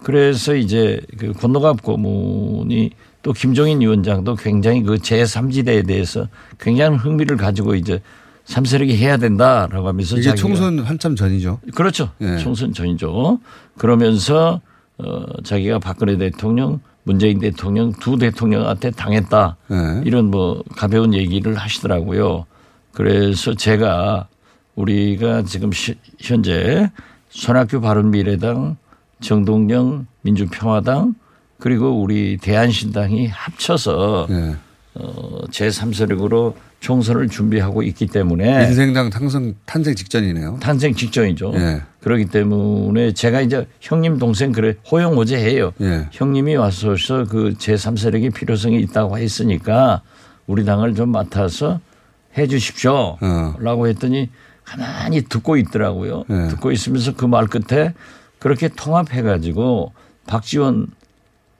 그래서 0.04 0.54
이제 0.54 1.00
그 1.18 1.32
권노갑 1.32 1.82
고문이 1.82 2.90
또 3.24 3.32
김종인 3.32 3.80
위원장도 3.80 4.36
굉장히 4.36 4.84
그 4.84 4.94
제3지대에 4.94 5.84
대해서 5.84 6.28
굉장히 6.60 6.96
흥미를 6.96 7.36
가지고 7.36 7.74
이제 7.74 8.00
삼세력이 8.44 8.96
해야 8.96 9.16
된다라고 9.16 9.88
하면서 9.88 10.14
이게 10.14 10.28
자기가 10.28 10.40
총선 10.40 10.78
한참 10.78 11.16
전이죠. 11.16 11.58
그렇죠. 11.74 12.12
예. 12.20 12.38
총선 12.38 12.72
전이죠. 12.72 13.40
그러면서 13.76 14.60
어 14.98 15.42
자기가 15.42 15.80
박근혜 15.80 16.16
대통령, 16.16 16.78
문재인 17.08 17.38
대통령 17.38 17.90
두 17.94 18.18
대통령한테 18.18 18.90
당했다. 18.90 19.56
예. 19.70 20.02
이런 20.04 20.26
뭐 20.30 20.62
가벼운 20.76 21.14
얘기를 21.14 21.54
하시더라고요. 21.54 22.44
그래서 22.92 23.54
제가 23.54 24.28
우리가 24.74 25.42
지금 25.44 25.72
시- 25.72 25.94
현재 26.20 26.90
손학규 27.30 27.80
바른미래당, 27.80 28.76
정동영 29.20 30.06
민주평화당 30.20 31.14
그리고 31.58 31.98
우리 32.02 32.36
대한신당이 32.36 33.28
합쳐서 33.28 34.26
예. 34.28 34.56
어 34.94 35.40
제3세력으로 35.50 36.52
총선을 36.80 37.28
준비하고 37.28 37.82
있기 37.82 38.06
때문에 38.06 38.66
민생당 38.66 39.10
탄생, 39.10 39.54
탄생 39.66 39.94
직전이네요. 39.94 40.58
탄생 40.60 40.94
직전이죠. 40.94 41.52
예. 41.56 41.82
그렇기 42.00 42.26
때문에 42.26 43.12
제가 43.12 43.40
이제 43.40 43.66
형님 43.80 44.18
동생 44.18 44.52
그래 44.52 44.74
호영호제 44.90 45.36
해요. 45.38 45.72
예. 45.80 46.06
형님이 46.12 46.54
와서서 46.56 47.24
그 47.24 47.54
제3세력이 47.58 48.32
필요성이 48.32 48.80
있다고 48.82 49.18
했으니까 49.18 50.02
우리 50.46 50.64
당을 50.64 50.94
좀 50.94 51.10
맡아서 51.10 51.80
해 52.36 52.46
주십시오. 52.46 53.16
어. 53.20 53.54
라고 53.58 53.88
했더니 53.88 54.30
가만히 54.64 55.22
듣고 55.22 55.56
있더라고요. 55.56 56.24
예. 56.30 56.48
듣고 56.50 56.70
있으면서 56.70 57.14
그 57.14 57.26
말 57.26 57.46
끝에 57.48 57.92
그렇게 58.38 58.68
통합해 58.68 59.22
가지고 59.22 59.92
박지원 60.28 60.86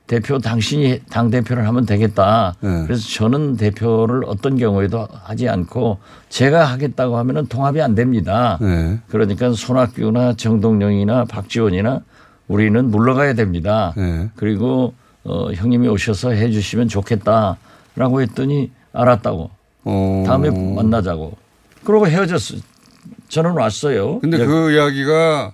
대표 0.09 0.39
당신이 0.39 1.03
당 1.11 1.31
대표를 1.31 1.69
하면 1.69 1.87
되겠다. 1.87 2.55
예. 2.65 2.85
그래서 2.87 3.07
저는 3.09 3.57
대표를 3.59 4.25
어떤 4.27 4.57
경우에도 4.57 5.07
하지 5.23 5.49
않고 5.49 5.99
제가 6.31 6.65
하겠다고 6.65 7.19
하면은 7.19 7.47
통합이 7.47 7.81
안 7.81 7.95
됩니다. 7.95 8.59
예. 8.63 8.99
그러니까 9.09 9.53
손학규나 9.53 10.33
정동영이나 10.33 11.27
박지원이나 11.27 12.01
우리는 12.49 12.91
물러가야 12.91 13.35
됩니다. 13.35 13.95
예. 13.99 14.31
그리고 14.35 14.95
어, 15.25 15.53
형님이 15.53 15.89
오셔서 15.89 16.31
해 16.31 16.51
주시면 16.51 16.89
좋겠다라고 16.89 18.23
했더니 18.23 18.73
알았다고. 18.95 19.51
어. 19.85 20.25
다음에 20.27 20.51
만나자고. 20.51 21.37
그러고 21.85 22.07
헤어졌어요. 22.07 22.61
저는 23.29 23.51
왔어요. 23.51 24.21
근데 24.21 24.41
예, 24.41 24.47
그 24.47 24.73
이야기가 24.73 25.53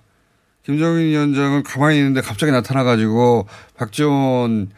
김정인 0.65 1.07
위원장은 1.09 1.63
가만히 1.63 1.99
있는데 1.99 2.21
갑자기 2.21 2.51
나타나가지고 2.53 3.47
박지원 3.77 4.69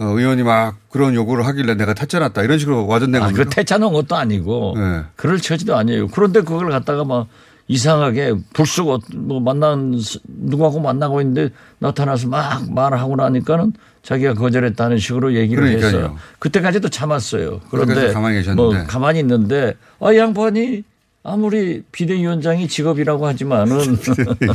어, 0.00 0.04
의원이 0.04 0.42
막 0.44 0.76
그런 0.90 1.14
요구를 1.14 1.44
하길래 1.46 1.74
내가 1.74 1.92
탈퇴났다 1.94 2.42
이런 2.42 2.58
식으로 2.58 2.86
와전된 2.86 3.20
아, 3.22 3.26
겁니까? 3.26 3.44
그 3.44 3.50
태차놓은 3.50 3.92
것도 3.92 4.16
아니고 4.16 4.74
네. 4.76 5.02
그럴 5.16 5.38
처지도 5.40 5.76
아니에요. 5.76 6.08
그런데 6.08 6.40
그걸 6.40 6.70
갖다가 6.70 7.04
막 7.04 7.26
이상하게 7.66 8.34
불쑥 8.54 8.88
어- 8.88 9.00
뭐 9.14 9.40
만난 9.40 9.98
스- 10.00 10.20
누구하고 10.26 10.80
만나고 10.80 11.20
있는데 11.20 11.52
나타나서 11.80 12.28
막 12.28 12.72
말하고 12.72 13.16
나니까는 13.16 13.72
자기가 14.02 14.34
거절했다는 14.34 14.98
식으로 14.98 15.34
얘기를 15.34 15.64
그러니까요. 15.64 15.86
했어요. 15.88 16.16
그때까지도 16.38 16.88
참았어요. 16.88 17.60
그런데 17.70 18.12
가만히 18.12 18.36
계셨는데. 18.36 18.76
뭐 18.76 18.86
가만히 18.86 19.18
있는데 19.20 19.74
아, 20.00 20.12
이 20.12 20.16
양반이 20.16 20.82
아무리 21.32 21.82
비대위원장이 21.92 22.68
직업이라고 22.68 23.26
하지만은 23.26 23.78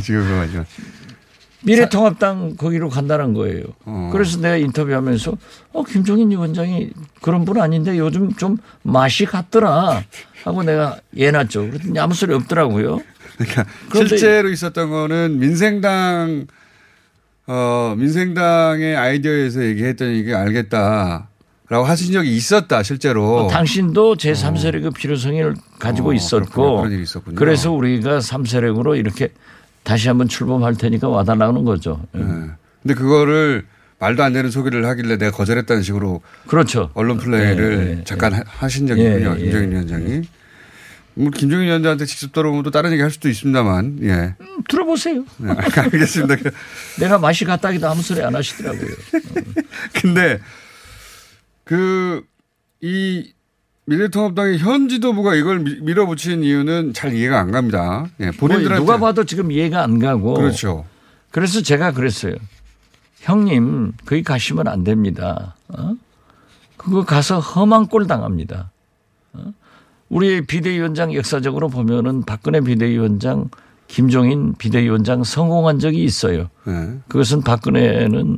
지금 0.02 0.26
그거죠. 0.26 0.64
미래통합당 1.64 2.56
거기로 2.56 2.88
간다는 2.90 3.32
거예요. 3.32 3.64
어. 3.84 4.10
그래서 4.12 4.38
내가 4.38 4.56
인터뷰하면서 4.56 5.36
어 5.72 5.84
김종인 5.84 6.30
위원장이 6.30 6.90
그런 7.22 7.44
분 7.44 7.60
아닌데 7.60 7.98
요즘 7.98 8.34
좀 8.34 8.58
맛이 8.82 9.24
갔더라 9.24 10.04
하고 10.44 10.62
내가 10.62 10.98
예놨죠. 11.16 11.70
그랬더니 11.70 11.98
아무 11.98 12.14
소리 12.14 12.34
없더라고요. 12.34 13.00
그러니까 13.38 13.64
실제로 13.94 14.50
있었던 14.50 14.90
거는 14.90 15.38
민생당 15.38 16.46
어 17.46 17.94
민생당의 17.96 18.96
아이디어에서 18.96 19.64
얘기했던 19.64 20.10
이게 20.12 20.34
알겠다 20.34 21.28
라고 21.68 21.84
하신 21.86 22.12
적이 22.12 22.36
있었다 22.36 22.82
실제로. 22.82 23.46
어, 23.46 23.48
당신도 23.48 24.16
제3세력의 24.16 24.94
필요성을 24.94 25.54
가지고 25.78 26.10
어. 26.10 26.12
있었고 26.14 26.76
그런 26.78 26.92
일이 26.92 27.02
있었군요. 27.02 27.36
그래서 27.36 27.72
우리가 27.72 28.18
3세력으로 28.18 28.98
이렇게 28.98 29.32
다시 29.82 30.08
한번 30.08 30.28
출범할 30.28 30.76
테니까 30.76 31.08
와달라는 31.08 31.64
거죠. 31.64 32.02
예. 32.16 32.18
네. 32.18 32.24
근데 32.82 32.94
그거를 32.94 33.64
말도 33.98 34.22
안 34.22 34.34
되는 34.34 34.50
소개를 34.50 34.84
하길래 34.86 35.16
내가 35.16 35.30
거절했다는 35.34 35.82
식으로 35.82 36.20
그렇죠. 36.46 36.90
언론 36.92 37.16
플레이를 37.16 37.86
예, 37.94 37.98
예, 38.00 38.04
잠깐 38.04 38.34
하- 38.34 38.42
하신 38.44 38.86
적이 38.86 39.02
예, 39.02 39.08
있군요. 39.18 39.36
예. 39.38 39.42
김정인 39.44 39.70
위원장이. 39.70 40.22
뭐 41.16 41.30
김정인 41.30 41.66
위원장한테 41.68 42.04
직접 42.04 42.32
들어보면 42.32 42.64
또 42.64 42.70
다른 42.70 42.92
얘기 42.92 43.00
할 43.00 43.10
수도 43.10 43.30
있습니다만. 43.30 43.98
예. 44.02 44.34
음, 44.38 44.62
들어보세요. 44.68 45.24
네, 45.38 45.50
알겠습니다. 45.76 46.50
내가 47.00 47.18
맛이 47.18 47.46
갔다기도 47.46 47.88
아무 47.88 48.02
소리 48.02 48.20
안 48.22 48.34
하시더라고요. 48.34 48.90
근데 50.02 50.40
그 51.64 52.22
이 52.80 53.32
미래통합당의 53.86 54.58
현 54.58 54.88
지도부가 54.90 55.34
이걸 55.34 55.60
미- 55.60 55.80
밀어붙인 55.80 56.42
이유는 56.42 56.92
잘 56.92 57.14
이해가 57.14 57.38
안 57.40 57.50
갑니다. 57.50 58.06
예, 58.20 58.26
뭐 58.26 58.32
본인들한테 58.40 58.80
누가 58.80 58.98
봐도 58.98 59.24
지금 59.24 59.50
이해가 59.50 59.82
안 59.82 59.98
가고. 59.98 60.34
그렇죠. 60.34 60.84
그래서 61.30 61.62
제가 61.62 61.92
그랬어요. 61.92 62.34
형님 63.20 63.92
거기 64.04 64.22
가시면 64.22 64.68
안 64.68 64.84
됩니다. 64.84 65.56
어? 65.68 65.94
그거 66.76 67.04
가서 67.04 67.40
험한 67.40 67.86
꼴 67.86 68.06
당합니다. 68.06 68.70
어? 69.32 69.52
우리 70.10 70.42
비대위원장 70.46 71.14
역사적으로 71.14 71.68
보면은 71.68 72.22
박근혜 72.22 72.60
비대위원장, 72.60 73.48
김종인 73.88 74.54
비대위원장 74.58 75.24
성공한 75.24 75.78
적이 75.78 76.04
있어요. 76.04 76.50
예. 76.68 76.98
그것은 77.08 77.40
박근혜는 77.42 78.36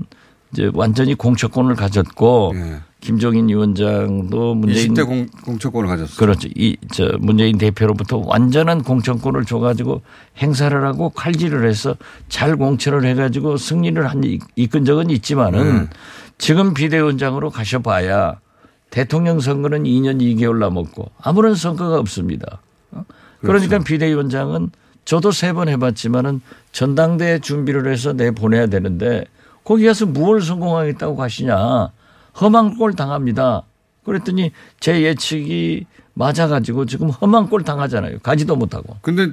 이제 0.53 0.71
완전히 0.73 1.15
공천권을 1.15 1.75
가졌고 1.75 2.53
예. 2.55 2.81
김종인 3.11 3.49
위원장도 3.49 4.55
문재인 4.57 4.93
20대 4.95 5.07
공, 5.07 5.27
공천권을 5.45 5.89
가졌어요. 5.89 6.17
그렇죠. 6.19 6.49
이, 6.57 6.77
저, 6.93 7.09
문재인 7.21 7.57
대표로부터 7.57 8.19
완전한 8.19 8.83
공천권을 8.83 9.45
줘가지고 9.45 10.03
행사를 10.39 10.85
하고 10.85 11.11
칼질을 11.11 11.69
해서 11.69 11.95
잘 12.29 12.57
공천을 12.57 13.05
해가지고 13.07 13.59
승리를 13.59 14.05
한, 14.05 14.25
이- 14.25 14.41
이끈 14.57 14.85
적은 14.85 15.11
있지만은 15.11 15.61
음. 15.61 15.89
지금 16.39 16.75
비대위원장으로 16.75 17.51
가셔봐야 17.51 18.41
대통령 18.91 19.39
선거는 19.39 19.85
2년 19.85 20.21
2개월 20.21 20.59
남았고 20.59 21.13
아무런 21.23 21.55
성과가 21.55 21.99
없습니다. 22.01 22.59
어? 22.91 23.05
그러니까 23.41 23.79
비대위원장은 23.79 24.71
저도 25.05 25.31
세 25.31 25.53
번 25.53 25.69
해봤지만은 25.69 26.41
전당대회 26.73 27.39
준비를 27.39 27.93
해서 27.93 28.13
내 28.13 28.33
보내야 28.33 28.67
되는데 28.67 29.27
거기 29.63 29.85
가서 29.87 30.07
무엇을 30.07 30.43
성공하겠다고 30.43 31.15
가시냐. 31.15 31.91
험한 32.41 32.77
꼴 32.77 32.95
당합니다. 32.95 33.63
그랬더니 34.05 34.53
제 34.81 35.03
예측이 35.03 35.87
맞아가지고 36.15 36.87
지금 36.87 37.09
험한 37.11 37.49
꼴 37.49 37.63
당하잖아요. 37.65 38.19
가지도 38.21 38.57
못하고. 38.57 38.97
근데 39.03 39.29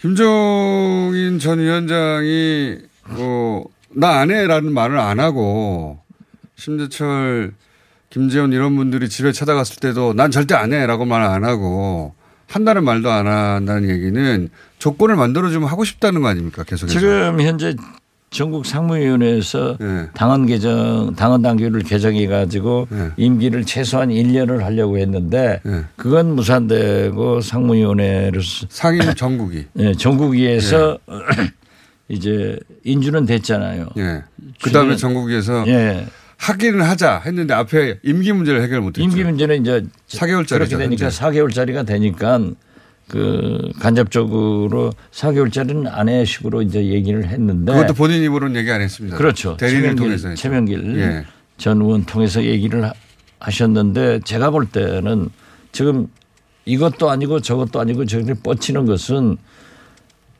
김종인 0.00 1.38
전 1.38 1.58
위원장이 1.58 2.78
뭐나 3.08 4.20
안 4.20 4.30
해라는 4.30 4.72
말을 4.72 4.98
안 4.98 5.18
하고 5.20 5.98
심재철, 6.56 7.52
김재원 8.10 8.52
이런 8.52 8.76
분들이 8.76 9.08
집에 9.08 9.32
찾아갔을 9.32 9.76
때도 9.76 10.12
난 10.14 10.30
절대 10.30 10.54
안 10.54 10.72
해라고 10.72 11.04
말 11.04 11.22
안 11.22 11.44
하고 11.44 12.14
한다는 12.48 12.84
말도 12.84 13.10
안 13.10 13.26
한다는 13.26 13.90
얘기는 13.90 14.48
조건을 14.78 15.16
만들어주면 15.16 15.68
하고 15.68 15.84
싶다는 15.84 16.22
거 16.22 16.28
아닙니까? 16.28 16.64
계속해서. 16.64 16.98
지금 16.98 17.40
현재 17.42 17.74
전국 18.30 18.66
상무위원회에서 18.66 19.76
네. 19.80 20.06
당헌 20.12 20.46
개정, 20.46 21.14
당헌 21.16 21.40
당규를 21.42 21.82
개정해 21.82 22.26
가지고 22.26 22.86
네. 22.90 23.08
임기를 23.16 23.64
최소한 23.64 24.10
1년을 24.10 24.58
하려고 24.60 24.98
했는데 24.98 25.60
네. 25.64 25.82
그건 25.96 26.34
무산되고 26.34 27.40
상무위원회로서 27.40 28.66
상임 28.68 29.00
전국이. 29.14 29.64
예, 29.78 29.94
전국위에서 29.94 30.98
이제 32.08 32.58
인주는 32.84 33.24
됐잖아요. 33.24 33.86
예. 33.98 34.22
그 34.62 34.70
다음에 34.70 34.94
주변에- 34.94 34.98
전국에서 34.98 35.64
예. 35.68 36.06
하기는 36.36 36.80
하자 36.82 37.22
했는데 37.26 37.52
앞에 37.54 37.98
임기 38.04 38.32
문제를 38.32 38.62
해결 38.62 38.80
못했죠. 38.80 39.02
임기 39.02 39.24
문제는 39.24 39.60
이제 39.62 39.84
4개월짜리죠. 40.08 40.48
그렇게 40.54 40.76
되니까 40.76 41.06
현재. 41.06 41.18
4개월짜리가 41.18 41.84
되니까 41.86 42.40
그 43.08 43.70
간접적으로 43.80 44.92
4개월짜리는 45.12 45.88
아내식으로 45.90 46.62
이제 46.62 46.84
얘기를 46.84 47.26
했는데 47.26 47.72
그것도 47.72 47.94
본인 47.94 48.22
입으로는 48.22 48.56
얘기 48.56 48.70
안 48.70 48.80
했습니다. 48.80 49.16
그렇죠. 49.16 49.56
최명길, 49.58 49.96
통해서. 49.96 50.34
최명길 50.34 50.98
예. 51.00 51.24
전 51.56 51.80
의원 51.80 52.04
통해서 52.04 52.44
얘기를 52.44 52.84
하- 52.84 52.92
하셨는데 53.40 54.20
제가 54.24 54.50
볼 54.50 54.66
때는 54.66 55.30
지금 55.72 56.08
이것도 56.66 57.08
아니고 57.10 57.40
저것도 57.40 57.80
아니고 57.80 58.04
저렇게 58.04 58.34
뻗치는 58.34 58.84
것은 58.84 59.38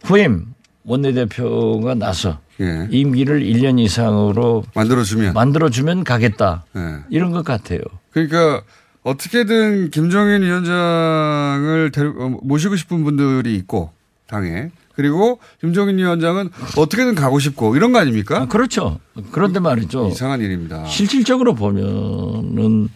후임 0.05 0.47
원내대표가 0.85 1.95
나서 1.95 2.39
예. 2.61 2.87
임기를 2.91 3.41
1년 3.41 3.79
이상으로 3.81 4.65
만들어주면. 4.75 5.33
만들어주면 5.33 6.05
가겠다. 6.05 6.65
예. 6.77 6.81
이런 7.09 7.31
것 7.31 7.45
같아요. 7.45 7.81
그러니까 8.11 8.63
어떻게든 9.09 9.91
김종인 9.91 10.43
위원장을 10.43 11.91
데려- 11.93 12.11
어, 12.19 12.39
모시고 12.43 12.77
싶은 12.77 13.05
분들이 13.05 13.55
있고 13.57 13.91
당에 14.27 14.71
그리고 14.95 15.39
김종인 15.61 15.97
위원장은 15.99 16.51
어떻게든 16.77 17.15
가고 17.15 17.39
싶고 17.39 17.77
이런 17.77 17.93
거 17.93 18.01
아닙니까? 18.01 18.43
아, 18.43 18.47
그렇죠. 18.47 18.99
그런데 19.31 19.61
말이죠. 19.61 20.09
이상한 20.09 20.41
일입니다. 20.41 20.85
실질적으로 20.87 21.55
보면은 21.55 22.89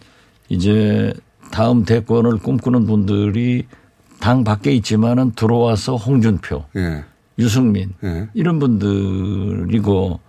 이제 0.49 1.13
다음 1.51 1.85
대권을 1.85 2.39
꿈꾸는 2.39 2.85
분들이 2.85 3.65
당 4.19 4.43
밖에 4.43 4.71
있지만은 4.73 5.31
들어와서 5.31 5.95
홍준표, 5.95 6.65
예. 6.75 7.03
유승민 7.39 7.93
예. 8.03 8.27
이런 8.33 8.59
분들이고 8.59 10.19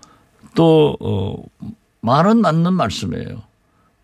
또 0.54 0.96
어, 1.00 1.42
말은 2.00 2.40
맞는 2.40 2.72
말씀이에요. 2.72 3.42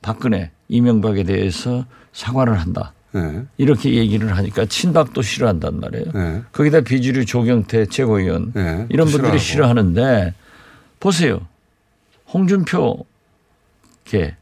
박근혜, 0.02 0.50
이명박에 0.70 1.24
대해서 1.24 1.84
사과를 2.12 2.58
한다. 2.58 2.94
예. 3.16 3.42
이렇게 3.58 3.94
얘기를 3.94 4.36
하니까 4.36 4.64
친박도 4.66 5.20
싫어한단 5.20 5.80
말이에요. 5.80 6.04
예. 6.14 6.42
거기다 6.52 6.80
비주류 6.82 7.26
조경태 7.26 7.86
최고위원 7.86 8.52
예. 8.56 8.86
이런 8.88 9.08
또 9.08 9.12
분들이 9.12 9.38
싫어하고. 9.38 9.38
싫어하는데 9.38 10.34
보세요. 11.00 11.40
홍준표 12.32 13.04
계, 14.04 14.36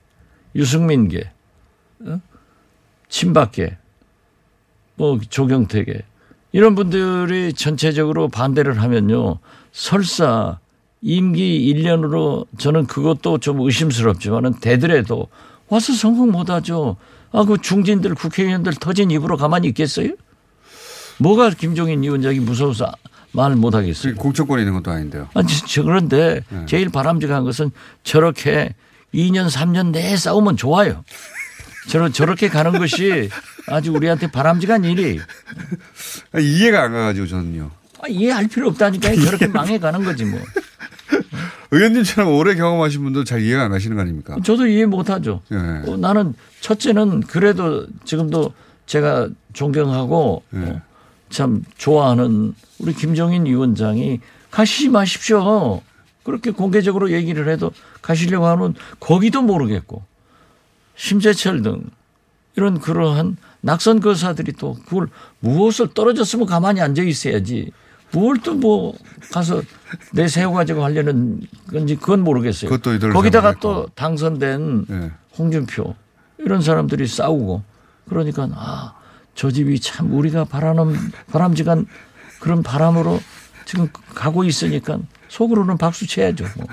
유승민 0.55 1.09
계, 1.09 1.31
어? 2.01 2.21
친박 3.09 3.53
계, 3.53 3.79
뭐 4.97 5.19
조경태 5.19 5.85
계 5.85 6.03
이런 6.53 6.75
분들이 6.75 7.55
전체적으로 7.55 8.29
반대를 8.29 8.83
하면요. 8.83 9.38
설사 9.73 10.59
임기 11.01 11.73
1년으로 11.73 12.47
저는 12.59 12.87
그것도 12.87 13.38
좀 13.38 13.61
의심스럽지만은 13.61 14.55
되더라도 14.61 15.29
와서 15.68 15.92
성공 15.92 16.31
못 16.31 16.50
하죠. 16.50 16.96
아, 17.33 17.44
그 17.44 17.59
중진들 17.59 18.14
국회의원들 18.14 18.74
터진 18.74 19.11
입으로 19.11 19.37
가만히 19.37 19.68
있겠어요? 19.68 20.11
뭐가 21.18 21.50
김종인 21.50 22.02
위원장이 22.02 22.40
무서워서 22.40 22.90
말못 23.33 23.74
하겠어요. 23.74 24.14
공천권이 24.14 24.62
있는 24.62 24.74
것도 24.74 24.90
아닌데요. 24.90 25.28
아니, 25.35 25.48
저 25.66 25.83
그런데 25.83 26.40
네. 26.48 26.66
제일 26.66 26.88
바람직한 26.88 27.44
것은 27.44 27.70
저렇게 28.02 28.74
2년, 29.14 29.50
3년 29.50 29.90
내에 29.90 30.16
싸우면 30.16 30.57
좋아요. 30.57 31.04
저러, 31.88 32.11
저렇게 32.11 32.48
가는 32.48 32.78
것이 32.78 33.28
아주 33.66 33.92
우리한테 33.92 34.31
바람직한 34.31 34.85
일이. 34.85 35.20
아, 36.33 36.38
이해가 36.38 36.83
안 36.85 36.92
가가지고 36.92 37.26
저는요. 37.26 37.70
아, 38.00 38.09
이해할 38.09 38.46
필요 38.48 38.68
없다니까요. 38.68 39.20
저렇게 39.24 39.46
망해 39.48 39.78
가는 39.78 40.04
거지 40.04 40.24
뭐. 40.24 40.40
의원님처럼 41.71 42.33
오래 42.33 42.55
경험하신 42.55 43.03
분도 43.03 43.25
잘 43.25 43.42
이해가 43.42 43.64
안 43.64 43.71
가시는 43.71 43.97
거 43.97 44.03
아닙니까? 44.03 44.37
저도 44.44 44.66
이해 44.66 44.87
못 44.87 45.11
하죠. 45.11 45.42
예. 45.53 45.57
어, 45.57 45.97
나는 45.97 46.35
첫째는 46.61 47.21
그래도 47.21 47.87
지금도 48.05 48.53
제가 48.87 49.29
존경하고 49.53 50.42
예. 50.55 50.59
어, 50.59 50.83
참 51.31 51.62
좋아하는 51.77 52.55
우리 52.79 52.94
김정인 52.94 53.47
위원장이 53.47 54.21
가시지 54.51 54.88
마십시오. 54.88 55.83
그렇게 56.23 56.51
공개적으로 56.51 57.11
얘기를 57.11 57.49
해도 57.49 57.73
가시려고 58.03 58.47
하는 58.47 58.75
거기도 59.01 59.42
모르겠고 59.42 60.03
심재철 60.97 61.62
등 61.62 61.85
이런 62.57 62.81
그러한 62.81 63.37
낙선 63.61 64.01
거사들이 64.01 64.53
또 64.53 64.75
그걸 64.87 65.09
무엇을 65.40 65.94
떨어졌으면 65.94 66.47
가만히 66.47 66.81
앉아 66.81 67.03
있어야지 67.03 67.71
뭘 68.12 68.37
또 68.40 68.55
뭐 68.55 68.94
가서 69.33 69.62
내세워 70.12 70.55
가지고 70.55 70.83
하려는 70.85 71.40
건지 71.71 71.97
그건 71.97 72.21
모르겠어요. 72.21 72.71
거기다가. 73.12 73.55
또 73.61 73.87
당선된 73.94 74.87
예. 74.90 75.11
홍준표 75.38 75.94
이런 76.38 76.62
사람들이 76.62 77.07
싸우고 77.07 77.62
그러니까 78.09 78.49
아, 78.55 78.94
저 79.35 79.51
집이 79.51 79.81
참 79.81 80.12
우리가 80.12 80.44
바라는 80.44 80.94
바람직한 81.33 81.87
그런 82.40 82.62
바람으로 82.62 83.21
지금 83.66 83.88
가고 84.14 84.44
있으니까 84.44 84.99
속으로는 85.29 85.77
박수 85.77 86.07
쳐야죠. 86.07 86.44
뭐. 86.57 86.66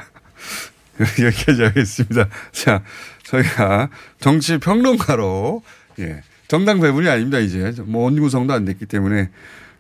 여기까지 1.26 1.62
하겠습니다. 1.64 2.30
자, 2.54 2.82
저희가 3.24 3.90
정치 4.22 4.58
평론가로, 4.60 5.62
예. 6.00 6.22
정당 6.48 6.80
배분이 6.80 7.10
아닙니다, 7.10 7.40
이제. 7.40 7.74
뭐, 7.84 8.06
온 8.06 8.18
구성도 8.20 8.54
안 8.54 8.64
됐기 8.64 8.86
때문에 8.86 9.30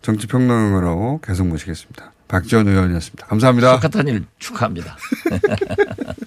정치 0.05 0.27
평론가로 0.27 1.19
계속 1.23 1.47
모시겠습니다. 1.47 2.11
박지원 2.27 2.67
의원이었습니다. 2.67 3.25
감사합니다. 3.25 3.73
똑같은 3.73 4.07
일 4.07 4.25
축하합니다. 4.37 4.95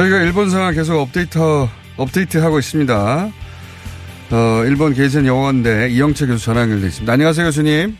저희가 0.00 0.22
일본 0.22 0.48
상황 0.48 0.72
계속 0.72 0.98
업데이트, 0.98 1.38
업데이트하고 1.98 2.58
있습니다. 2.58 3.26
어, 3.26 4.64
일본 4.64 4.94
게이센 4.94 5.26
영어원대 5.26 5.90
이영채 5.90 6.26
교수 6.26 6.46
전화 6.46 6.62
연결돼 6.62 6.86
있습니다. 6.86 7.12
안녕하세요, 7.12 7.46
교수님. 7.46 7.96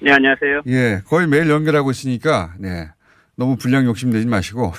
네, 0.00 0.12
안녕하세요. 0.12 0.62
예, 0.66 1.00
거의 1.06 1.26
매일 1.26 1.48
연결하고 1.48 1.90
있으니까, 1.90 2.52
네. 2.58 2.88
너무 3.34 3.56
불량 3.56 3.86
욕심내지 3.86 4.26
마시고, 4.26 4.72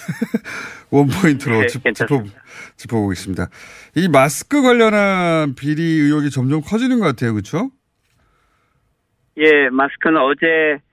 원포인트로 0.91 1.61
네, 1.61 1.67
짚, 1.67 1.81
짚어. 1.91 2.23
짚어보겠습니다. 2.75 3.49
이 3.95 4.07
마스크 4.07 4.61
관련한 4.61 5.55
비리 5.55 5.81
의혹이 5.81 6.29
점점 6.29 6.61
커지는 6.61 6.99
것 6.99 7.05
같아요, 7.07 7.33
그렇죠? 7.33 7.71
예, 9.37 9.69
마스크는 9.71 10.21
어제 10.21 10.83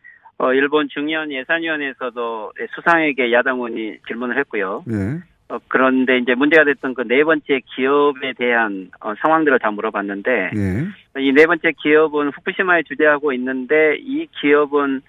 어, 0.43 0.53
일본 0.53 0.89
중의원 0.89 1.31
예산위원회에서도 1.31 2.53
수상에게 2.75 3.33
야당 3.33 3.57
의원이 3.57 3.99
질문을 4.09 4.37
했고요. 4.39 4.83
예. 4.91 5.21
어, 5.49 5.59
그런데 5.69 6.19
이제 6.19 6.35
문제가 6.35 6.65
됐던 6.65 6.95
그 6.95 7.03
네 7.05 7.23
번째 7.23 7.61
기업에 7.77 8.33
대한 8.37 8.91
어, 9.01 9.15
상황들을 9.23 9.61
다 9.61 9.71
물어봤는데 9.71 10.51
예. 10.57 11.21
이네 11.23 11.47
번째 11.47 11.73
기업은 11.81 12.31
후쿠시마에 12.31 12.83
주재하고 12.89 13.33
있는데 13.35 13.97
이 14.01 14.27
기업은 14.41 15.03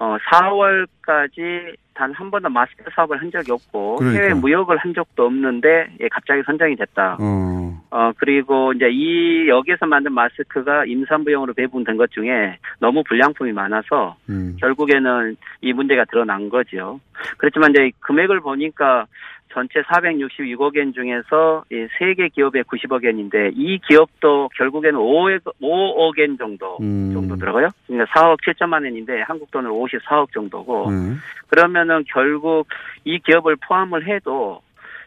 어, 0.00 0.16
4월까지 0.32 1.76
단 2.00 2.10
한 2.14 2.30
번도 2.30 2.48
마스크 2.48 2.84
사업을 2.94 3.20
한 3.20 3.30
적이 3.30 3.52
없고 3.52 3.96
그러니까. 3.96 4.22
해외 4.22 4.34
무역을 4.34 4.78
한 4.78 4.94
적도 4.94 5.26
없는데 5.26 5.88
예, 6.00 6.08
갑자기 6.08 6.42
선정이 6.44 6.76
됐다. 6.76 7.18
어, 7.20 7.82
어, 7.90 8.12
그리고 8.16 8.72
이제 8.72 8.88
이 8.90 9.48
여기에서 9.48 9.86
만든 9.86 10.12
마스크가 10.12 10.84
임산부용으로 10.86 11.52
배분된 11.54 11.96
것 11.96 12.10
중에 12.10 12.58
너무 12.78 13.02
불량품이 13.04 13.52
많아서 13.52 14.16
음. 14.28 14.56
결국에는 14.60 15.36
이 15.60 15.72
문제가 15.72 16.04
드러난 16.06 16.48
거죠. 16.48 17.00
그렇지만 17.36 17.70
이제 17.70 17.90
금액을 18.00 18.40
보니까 18.40 19.06
전체 19.52 19.80
466억 19.82 20.76
엔 20.76 20.92
중에서 20.92 21.64
이 21.70 21.80
세 21.80 21.99
개 21.99 22.28
기업에 22.28 22.62
90억 22.62 23.04
엔인데 23.04 23.50
이 23.54 23.78
기업도 23.78 24.50
결국에는 24.56 24.98
5억, 24.98 25.42
5억 25.60 26.18
엔 26.20 26.38
정도 26.38 26.78
음. 26.80 27.12
정도 27.12 27.36
들어가요. 27.36 27.68
그러니까 27.86 28.12
4억 28.12 28.40
7천만 28.42 28.86
엔인데 28.86 29.22
한국 29.22 29.50
돈으로 29.50 29.74
54억 29.74 30.32
정도고 30.32 30.90
네. 30.90 31.14
그러면은 31.48 32.04
결국 32.08 32.68
이 33.04 33.18
기업을 33.18 33.56
포함을 33.56 34.06
해도 34.06 34.62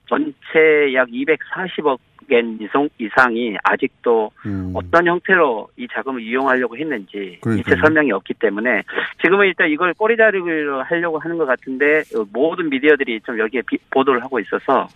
전체 0.07 0.93
약 0.93 1.07
240억 1.09 1.99
엔 2.31 2.57
이상- 2.61 2.87
이상이 2.99 3.57
아직도 3.63 4.31
음. 4.45 4.71
어떤 4.73 5.05
형태로 5.05 5.67
이 5.75 5.85
자금을 5.91 6.21
이용하려고 6.21 6.77
했는지 6.77 7.37
그러니까요. 7.41 7.57
이체 7.75 7.75
설명이 7.81 8.13
없기 8.13 8.35
때문에 8.35 8.81
지금은 9.21 9.47
일단 9.47 9.69
이걸 9.69 9.93
꼬리자르기로 9.93 10.83
하려고 10.83 11.19
하는 11.19 11.37
것 11.37 11.45
같은데 11.45 11.99
어, 12.15 12.23
모든 12.31 12.69
미디어들이 12.69 13.19
좀 13.25 13.37
여기에 13.37 13.63
비- 13.67 13.77
보도를 13.91 14.23
하고 14.23 14.39
있어서 14.39 14.87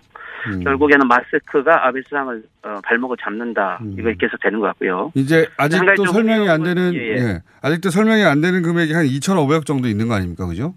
음. 0.48 0.64
결국에는 0.64 1.06
마스크가 1.06 1.86
아베 1.88 2.02
수상을 2.04 2.44
어, 2.64 2.80
발목을 2.86 3.18
잡는다 3.20 3.80
음. 3.82 3.96
이거 4.00 4.10
계속 4.18 4.40
되는 4.42 4.60
것 4.62 4.68
같고요. 4.68 5.12
이제 5.14 5.50
아직도 5.58 5.96
좀 5.96 6.06
설명이 6.08 6.48
안 6.50 6.64
되는, 6.64 6.94
건- 6.94 6.96
예, 6.96 7.00
예. 7.10 7.16
예. 7.18 7.40
아직도 7.62 7.90
설명이 7.90 8.24
안 8.24 8.40
되는 8.40 8.62
금액이 8.62 8.94
한 8.94 9.06
2,500억 9.06 9.66
정도 9.66 9.90
있는 9.90 10.08
거 10.08 10.14
아닙니까? 10.14 10.48
그죠? 10.48 10.76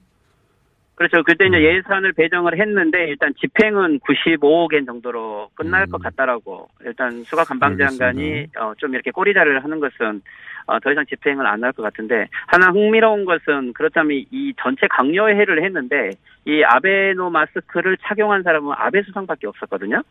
그렇죠. 1.00 1.22
그때 1.22 1.46
이제 1.46 1.56
음. 1.56 1.62
예산을 1.62 2.12
배정을 2.12 2.60
했는데 2.60 3.06
일단 3.08 3.32
집행은 3.40 4.00
95억 4.00 4.74
엔 4.74 4.84
정도로 4.84 5.48
끝날 5.54 5.84
음. 5.84 5.92
것 5.92 6.02
같다라고 6.02 6.68
일단 6.84 7.24
수가 7.24 7.46
알겠습니다. 8.18 8.60
어, 8.60 8.74
좀 8.76 8.92
이렇게 8.92 9.10
꼬리자를 9.10 9.64
하는 9.64 9.80
것은 9.80 10.20
어, 10.66 10.78
더 10.78 10.92
이상 10.92 11.06
집행을 11.06 11.46
안 11.46 11.64
할 11.64 11.72
것 11.72 11.82
같은데 11.82 12.28
하나 12.46 12.66
흥미로운 12.68 13.24
것은 13.24 13.72
그렇다면 13.72 14.24
이 14.30 14.52
전체 14.60 14.86
강요회를 14.88 15.64
했는데 15.64 16.10
이 16.44 16.62
아베노 16.64 17.30
마스크를 17.30 17.96
착용한 18.02 18.42
사람은 18.42 18.74
아베 18.76 19.02
수상밖에 19.02 19.46
없었거든요. 19.46 20.02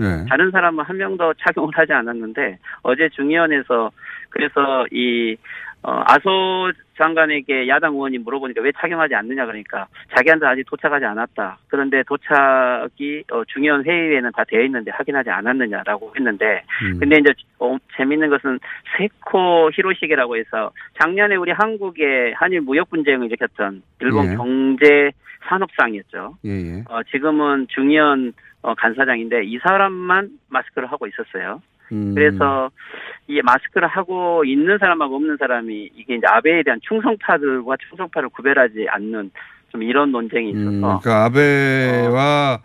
예. 0.00 0.24
다른 0.30 0.50
사람은 0.50 0.82
한 0.82 0.96
명도 0.96 1.34
착용을 1.34 1.72
하지 1.74 1.92
않았는데 1.92 2.56
어제 2.84 3.10
중의원에서 3.10 3.90
그래서 4.30 4.86
이 4.92 5.36
어, 5.82 6.02
아소 6.06 6.72
장관에게 6.96 7.68
야당 7.68 7.94
의원이 7.94 8.18
물어보니까 8.18 8.60
왜 8.60 8.72
착용하지 8.72 9.14
않느냐 9.14 9.46
그러니까 9.46 9.86
자기한테 10.14 10.46
아직 10.46 10.64
도착하지 10.66 11.04
않았다. 11.04 11.58
그런데 11.68 12.02
도착이 12.02 13.24
어, 13.30 13.44
중의원 13.46 13.84
회의에는 13.84 14.32
다 14.32 14.44
되어 14.44 14.62
있는데 14.62 14.90
확인하지 14.90 15.30
않았느냐라고 15.30 16.12
했는데 16.16 16.64
음. 16.82 16.98
근데 16.98 17.18
이제 17.20 17.32
어, 17.60 17.76
재밌는 17.96 18.28
것은 18.28 18.58
세코 18.96 19.70
히로시게라고 19.72 20.36
해서 20.36 20.72
작년에 21.00 21.36
우리 21.36 21.52
한국에 21.52 22.32
한일 22.34 22.62
무역 22.62 22.90
분쟁을 22.90 23.26
일으켰던 23.26 23.82
일본 24.00 24.32
예. 24.32 24.34
경제 24.34 25.10
산업상이었죠. 25.48 26.36
예, 26.44 26.50
예. 26.50 26.84
어, 26.88 27.02
지금은 27.04 27.68
중의원 27.68 28.32
어, 28.62 28.74
간사장인데 28.74 29.44
이 29.44 29.58
사람만 29.58 30.30
마스크를 30.48 30.90
하고 30.90 31.06
있었어요. 31.06 31.62
음. 31.92 32.14
그래서 32.14 32.70
이 33.26 33.40
마스크를 33.42 33.88
하고 33.88 34.44
있는 34.44 34.78
사람하고 34.78 35.16
없는 35.16 35.36
사람이 35.38 35.90
이게 35.96 36.16
이제 36.16 36.26
아베에 36.26 36.62
대한 36.62 36.80
충성파들과 36.88 37.76
충성파를 37.88 38.28
구별하지 38.30 38.86
않는 38.90 39.30
좀 39.70 39.82
이런 39.82 40.10
논쟁이 40.12 40.52
음, 40.54 40.60
있어서. 40.80 41.00
그러니까 41.00 41.24
아베와 41.26 42.60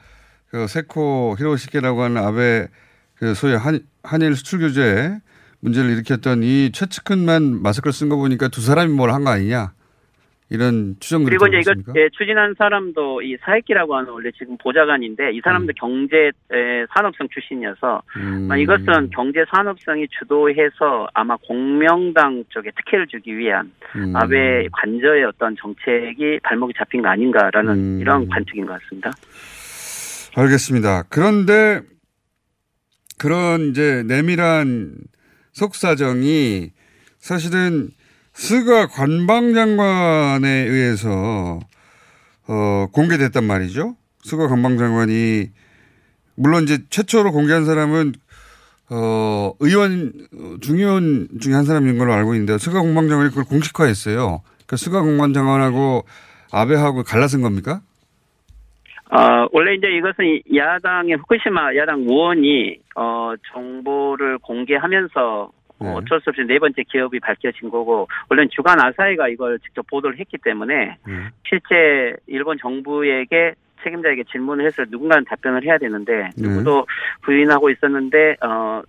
그 0.49 0.67
세코 0.67 1.35
히로시케라고 1.37 2.01
하는 2.03 2.17
아베 2.23 2.67
그 3.15 3.33
소위 3.33 3.53
한, 3.55 3.79
한일 4.03 4.35
수출 4.35 4.59
규제 4.59 5.17
문제를 5.61 5.91
일으켰던 5.91 6.43
이 6.43 6.71
최측근만 6.71 7.61
마스크를 7.61 7.93
쓴 7.93 8.09
거 8.09 8.17
보니까 8.17 8.47
두 8.49 8.61
사람이 8.61 8.93
뭘 8.93 9.09
한 9.11 9.23
거 9.23 9.31
아니냐 9.31 9.71
이런 10.53 10.95
추정들이 10.99 11.35
그리고 11.35 11.57
이제 11.57 11.71
이거? 11.71 11.93
예, 11.95 12.09
추진한 12.09 12.53
사람도 12.55 13.23
이 13.23 13.35
사이키라고 13.41 13.95
하는 13.95 14.11
원래 14.11 14.29
지금 14.37 14.55
보좌관인데 14.57 15.31
이 15.33 15.41
사람도 15.43 15.73
경제 15.75 16.27
에, 16.27 16.85
산업성 16.93 17.27
출신이어서 17.33 18.03
음. 18.17 18.47
아, 18.51 18.57
이것은 18.57 19.09
경제 19.09 19.43
산업성이 19.49 20.07
주도해서 20.19 21.07
아마 21.15 21.35
공명당 21.37 22.43
쪽에 22.49 22.69
특혜를 22.77 23.07
주기 23.07 23.35
위한 23.35 23.71
음. 23.95 24.15
아베 24.15 24.67
관저의 24.71 25.23
어떤 25.23 25.55
정책이 25.59 26.41
발목이 26.43 26.73
잡힌 26.77 27.01
거 27.01 27.09
아닌가라는 27.09 27.73
음. 27.73 27.99
이런 27.99 28.27
관측인 28.29 28.67
것 28.67 28.79
같습니다. 28.79 29.11
알겠습니다. 30.35 31.03
그런데 31.09 31.81
그런 33.17 33.69
이제 33.69 34.03
내밀한 34.07 34.97
속사정이 35.53 36.69
사실은 37.17 37.89
스가 38.33 38.87
관방장관에 38.87 40.49
의해서 40.49 41.59
어, 42.47 42.87
공개됐단 42.91 43.43
말이죠. 43.43 43.95
스가 44.23 44.47
관방장관이 44.47 45.49
물론 46.35 46.63
이제 46.63 46.79
최초로 46.89 47.31
공개한 47.31 47.65
사람은 47.65 48.13
어, 48.89 49.53
의원 49.59 50.11
어, 50.33 50.55
중의원 50.61 51.29
중에 51.39 51.53
한 51.53 51.63
사람인 51.63 51.97
걸로 51.97 52.13
알고 52.13 52.33
있는데 52.33 52.57
스가 52.57 52.81
관방장관이 52.81 53.29
그걸 53.29 53.45
공식화했어요. 53.45 54.41
그러니까 54.51 54.77
스가 54.77 55.01
관방장관하고 55.01 56.03
아베하고 56.51 57.03
갈라선 57.03 57.41
겁니까? 57.41 57.81
어, 59.11 59.47
원래 59.51 59.75
이제 59.75 59.87
이것은 59.95 60.25
이 60.25 60.57
야당의 60.57 61.17
후쿠시마 61.17 61.75
야당 61.75 61.99
의원이 61.99 62.77
어, 62.95 63.33
정보를 63.53 64.39
공개하면서 64.39 65.21
어, 65.21 65.51
네. 65.89 65.93
어쩔 65.95 66.21
수 66.21 66.29
없이 66.29 66.43
네 66.45 66.59
번째 66.59 66.83
기업이 66.83 67.19
밝혀진 67.19 67.69
거고 67.69 68.07
원래는 68.29 68.49
주간 68.51 68.79
아사히가 68.79 69.27
이걸 69.29 69.59
직접 69.59 69.85
보도를 69.87 70.19
했기 70.19 70.37
때문에 70.37 70.97
네. 71.05 71.13
실제 71.47 72.15
일본 72.27 72.57
정부에게 72.57 73.53
책임자에게 73.83 74.23
질문을 74.31 74.65
해서 74.65 74.83
누군가는 74.89 75.23
답변을 75.25 75.63
해야 75.63 75.77
되는데 75.77 76.29
네. 76.37 76.47
누구도 76.47 76.87
부인하고 77.21 77.69
있었는데 77.69 78.37
어 78.41 78.81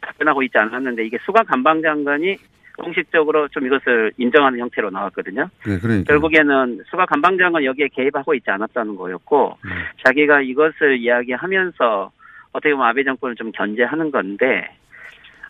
답변하고 0.00 0.42
있지 0.42 0.58
않았는데 0.58 1.06
이게 1.06 1.18
수가 1.24 1.44
관방장관이 1.44 2.36
공식적으로 2.76 3.48
좀 3.48 3.66
이것을 3.66 4.12
인정하는 4.18 4.58
형태로 4.58 4.90
나왔거든요. 4.90 5.48
네, 5.64 5.78
그러니까. 5.78 6.12
결국에는 6.12 6.82
수가 6.90 7.06
관방장은 7.06 7.64
여기에 7.64 7.88
개입하고 7.88 8.34
있지 8.34 8.50
않았다는 8.50 8.96
거였고 8.96 9.56
네. 9.64 9.70
자기가 10.04 10.40
이것을 10.40 10.98
이야기하면서 10.98 12.10
어떻게 12.52 12.72
보면 12.72 12.88
아베 12.88 13.04
정권을 13.04 13.36
좀 13.36 13.52
견제하는 13.52 14.10
건데 14.10 14.68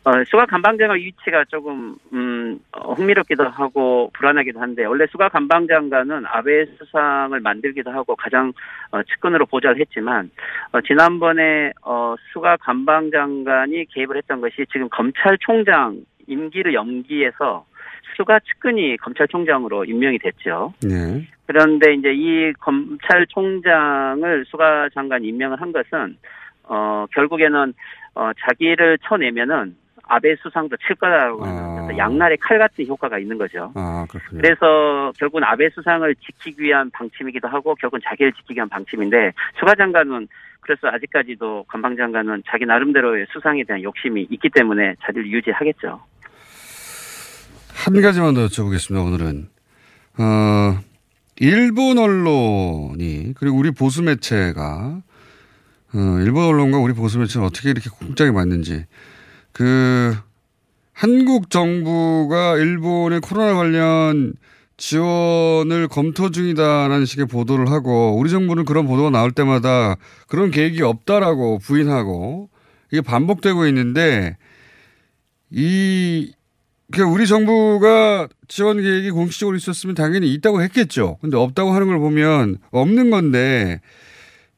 어, 0.04 0.22
수가 0.24 0.44
관방장의 0.44 1.02
위치가 1.02 1.44
조금 1.46 1.96
음, 2.12 2.58
어, 2.72 2.92
흥미롭기도 2.92 3.44
하고 3.44 4.10
불안하기도 4.12 4.60
한데 4.60 4.84
원래 4.84 5.06
수가 5.06 5.30
관방장관은 5.30 6.24
아베 6.26 6.66
수상을 6.78 7.38
만들기도 7.40 7.90
하고 7.90 8.14
가장 8.14 8.52
어, 8.90 9.02
측근으로 9.02 9.46
보좌를 9.46 9.80
했지만 9.80 10.30
어, 10.72 10.82
지난번에 10.82 11.72
어, 11.82 12.16
수가 12.32 12.58
관방장관이 12.58 13.86
개입을 13.86 14.18
했던 14.18 14.42
것이 14.42 14.66
지금 14.70 14.90
검찰총장 14.90 16.04
임기를 16.26 16.74
연기해서 16.74 17.64
수가 18.16 18.40
측근이 18.40 18.98
검찰총장으로 18.98 19.86
임명이 19.86 20.18
됐죠. 20.18 20.74
네. 20.82 21.26
그런데 21.46 21.94
이제 21.94 22.12
이 22.14 22.52
검찰총장을 22.60 24.44
수가 24.46 24.90
장관이 24.94 25.28
임명을 25.28 25.60
한 25.60 25.72
것은 25.72 26.16
어 26.64 27.06
결국에는 27.12 27.74
어 28.14 28.30
자기를 28.46 28.98
쳐내면은 29.02 29.76
아베 30.06 30.36
수상도 30.36 30.76
칠 30.86 30.94
거다라고 30.96 31.44
하는 31.44 31.94
아. 31.94 31.96
양날의 31.96 32.38
칼 32.38 32.58
같은 32.58 32.86
효과가 32.86 33.18
있는 33.18 33.38
거죠. 33.38 33.72
아. 33.74 34.06
그래서 34.30 35.12
결국은 35.18 35.44
아베 35.44 35.70
수상을 35.70 36.14
지키기 36.16 36.62
위한 36.62 36.90
방침이기도 36.90 37.48
하고 37.48 37.74
결국은 37.74 38.00
자기를 38.04 38.32
지키기 38.32 38.54
위한 38.56 38.68
방침인데 38.68 39.32
수가 39.58 39.74
장관은 39.74 40.28
그래서 40.60 40.88
아직까지도 40.88 41.64
관방장관은 41.68 42.42
자기 42.48 42.64
나름대로의 42.64 43.26
수상에 43.32 43.64
대한 43.64 43.82
욕심이 43.82 44.26
있기 44.30 44.48
때문에 44.50 44.94
자리를 45.04 45.30
유지하겠죠. 45.30 46.00
한 47.74 48.00
가지만 48.00 48.34
더 48.34 48.46
여쭤보겠습니다, 48.46 49.04
오늘은. 49.04 49.48
어, 50.18 50.78
일본 51.36 51.98
언론이, 51.98 53.34
그리고 53.36 53.58
우리 53.58 53.72
보수 53.72 54.02
매체가, 54.02 55.02
어, 55.94 56.18
일본 56.24 56.44
언론과 56.44 56.78
우리 56.78 56.94
보수 56.94 57.18
매체는 57.18 57.46
어떻게 57.46 57.70
이렇게 57.70 57.90
공짝이 57.90 58.30
맞는지, 58.30 58.86
그, 59.54 60.14
한국 60.92 61.48
정부가 61.48 62.56
일본의 62.56 63.20
코로나 63.20 63.54
관련 63.54 64.34
지원을 64.76 65.86
검토 65.88 66.30
중이다라는 66.30 67.06
식의 67.06 67.26
보도를 67.26 67.70
하고, 67.70 68.16
우리 68.18 68.30
정부는 68.30 68.64
그런 68.64 68.86
보도가 68.86 69.10
나올 69.10 69.30
때마다 69.30 69.96
그런 70.28 70.50
계획이 70.50 70.82
없다라고 70.82 71.60
부인하고, 71.60 72.50
이게 72.90 73.00
반복되고 73.00 73.66
있는데, 73.68 74.36
이, 75.50 76.32
그러니까 76.90 77.14
우리 77.14 77.26
정부가 77.28 78.28
지원 78.48 78.82
계획이 78.82 79.10
공식적으로 79.12 79.56
있었으면 79.56 79.94
당연히 79.94 80.32
있다고 80.34 80.62
했겠죠. 80.62 81.18
근데 81.20 81.36
없다고 81.36 81.72
하는 81.72 81.86
걸 81.86 81.98
보면 81.98 82.58
없는 82.72 83.10
건데 83.10 83.80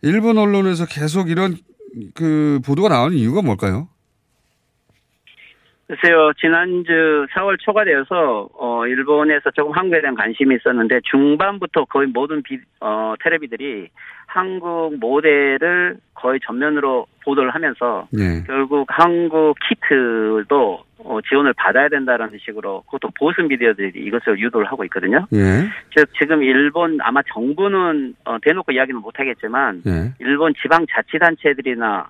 일본 0.03 0.39
언론에서 0.39 0.87
계속 0.87 1.31
이런 1.31 1.57
그 2.15 2.61
보도가 2.65 2.89
나오는 2.89 3.17
이유가 3.17 3.43
뭘까요? 3.43 3.89
글쎄요, 5.89 6.33
지난 6.41 6.83
주 6.85 7.27
4월 7.31 7.57
초가 7.61 7.85
되어서, 7.85 8.49
어, 8.59 8.87
일본에서 8.89 9.53
조금 9.53 9.73
한국에 9.73 10.01
대한 10.01 10.17
관심이 10.17 10.57
있었는데, 10.57 11.01
중반부터 11.05 11.85
거의 11.85 12.09
모든 12.09 12.43
비, 12.43 12.59
어, 12.81 13.15
텔레비들이 13.23 13.89
한국 14.27 14.99
모델을 14.99 15.97
거의 16.15 16.41
전면으로 16.45 17.07
보도를 17.25 17.51
하면서, 17.51 18.09
네. 18.11 18.43
결국 18.47 18.89
한국 18.91 19.55
키트도 19.69 20.87
어, 21.05 21.21
지원을 21.29 21.53
받아야 21.57 21.89
된다라는 21.89 22.37
식으로, 22.45 22.83
그것도 22.87 23.13
보수 23.17 23.43
미디어들이 23.43 23.93
이것을 23.95 24.41
유도를 24.41 24.67
하고 24.67 24.83
있거든요. 24.87 25.25
예. 25.35 25.69
즉, 25.95 26.09
지금 26.19 26.43
일본 26.43 26.99
아마 27.01 27.23
정부는 27.33 28.15
어, 28.25 28.39
대놓고 28.43 28.73
이야기는 28.73 29.01
못하겠지만, 29.03 29.83
예. 29.87 30.13
일본 30.19 30.53
지방자치단체들이나 30.61 32.09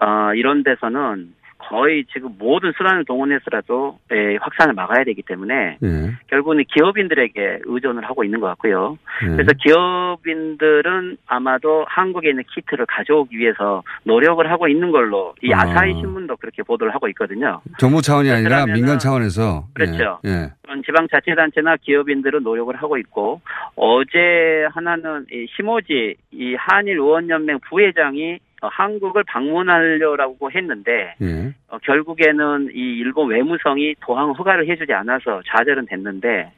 어, 0.00 0.32
이런 0.34 0.62
데서는 0.62 1.34
거의 1.68 2.04
지금 2.12 2.34
모든 2.38 2.72
수단을 2.72 3.04
동원해서라도 3.04 3.98
예, 4.12 4.36
확산을 4.40 4.74
막아야 4.74 5.04
되기 5.04 5.22
때문에 5.22 5.78
예. 5.82 6.12
결국은 6.28 6.64
기업인들에게 6.64 7.60
의존을 7.64 8.04
하고 8.04 8.24
있는 8.24 8.40
것 8.40 8.46
같고요. 8.48 8.98
예. 9.24 9.36
그래서 9.36 9.52
기업인들은 9.62 11.18
아마도 11.26 11.84
한국에 11.88 12.30
있는 12.30 12.44
키트를 12.54 12.86
가져오기 12.86 13.36
위해서 13.36 13.82
노력을 14.04 14.50
하고 14.50 14.66
있는 14.68 14.90
걸로 14.90 15.34
이 15.42 15.52
아. 15.52 15.58
아사히 15.60 15.92
신문도 15.94 16.36
그렇게 16.36 16.62
보도를 16.62 16.94
하고 16.94 17.08
있거든요. 17.08 17.60
정부 17.78 18.00
차원이 18.00 18.30
아니라 18.30 18.64
민간 18.66 18.98
차원에서. 18.98 19.66
그렇죠. 19.74 20.20
예. 20.24 20.30
예. 20.30 20.52
그런 20.62 20.82
지방자치단체나 20.82 21.76
기업인들은 21.82 22.42
노력을 22.42 22.74
하고 22.76 22.98
있고 22.98 23.40
어제 23.74 24.66
하나는 24.72 25.26
이 25.32 25.46
시모지 25.56 26.16
이 26.30 26.54
한일 26.54 26.98
의원연맹 26.98 27.60
부회장이 27.68 28.38
어, 28.60 28.68
한국을 28.68 29.22
방문하려고 29.24 30.50
했는데 30.50 31.14
예. 31.20 31.54
어, 31.68 31.78
결국에는 31.78 32.70
이 32.74 32.98
일본 32.98 33.28
외무성이 33.28 33.94
도항 34.00 34.32
허가를 34.32 34.68
해주지 34.68 34.92
않아서 34.92 35.42
좌절은 35.46 35.86
됐는데 35.86 36.52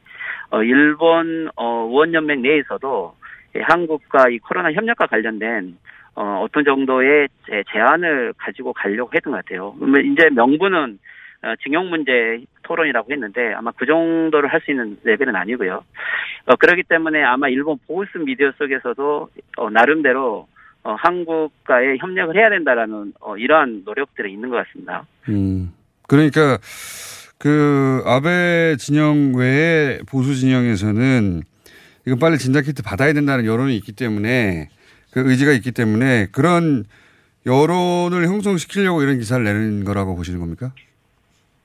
어, 0.49 0.63
일본 0.63 1.49
어, 1.55 1.87
의원연맹 1.89 2.41
내에서도 2.41 3.15
이 3.55 3.59
한국과 3.59 4.29
이 4.29 4.39
코로나 4.39 4.71
협력과 4.71 5.07
관련된 5.07 5.77
어, 6.15 6.41
어떤 6.43 6.63
정도의 6.63 7.29
제, 7.47 7.63
제안을 7.71 8.33
가지고 8.37 8.73
가려고 8.73 9.11
했던 9.13 9.31
것 9.31 9.43
같아요. 9.45 9.73
그러면 9.79 10.05
이제 10.05 10.29
명분은 10.29 10.99
어, 11.43 11.55
징용 11.63 11.89
문제 11.89 12.43
토론이라고 12.63 13.11
했는데 13.11 13.53
아마 13.53 13.71
그 13.71 13.85
정도를 13.85 14.51
할 14.51 14.61
수 14.61 14.71
있는 14.71 14.97
레벨은 15.03 15.35
아니고요. 15.35 15.83
어, 16.45 16.55
그렇기 16.55 16.83
때문에 16.83 17.23
아마 17.23 17.47
일본 17.47 17.77
보수 17.87 18.19
미디어 18.19 18.51
속에서도 18.57 19.29
어, 19.57 19.69
나름대로 19.69 20.47
어, 20.83 20.95
한국과의 20.97 21.99
협력을 21.99 22.35
해야 22.35 22.49
된다라는 22.49 23.13
어, 23.19 23.37
이러한 23.37 23.83
노력들이 23.85 24.33
있는 24.33 24.49
것 24.49 24.57
같습니다. 24.65 25.05
음. 25.29 25.73
그러니까 26.07 26.57
그 27.37 28.01
아베 28.05 28.75
진영 28.77 29.33
외에 29.35 29.99
보수 30.07 30.35
진영에서는 30.35 31.41
이거 32.05 32.15
빨리 32.15 32.37
진단키트 32.37 32.83
받아야 32.83 33.13
된다는 33.13 33.45
여론이 33.45 33.75
있기 33.77 33.93
때문에 33.93 34.69
그 35.11 35.29
의지가 35.29 35.51
있기 35.53 35.71
때문에 35.71 36.27
그런 36.31 36.85
여론을 37.45 38.25
형성시키려고 38.25 39.01
이런 39.01 39.17
기사를 39.17 39.43
내는 39.43 39.83
거라고 39.83 40.15
보시는 40.15 40.39
겁니까? 40.39 40.73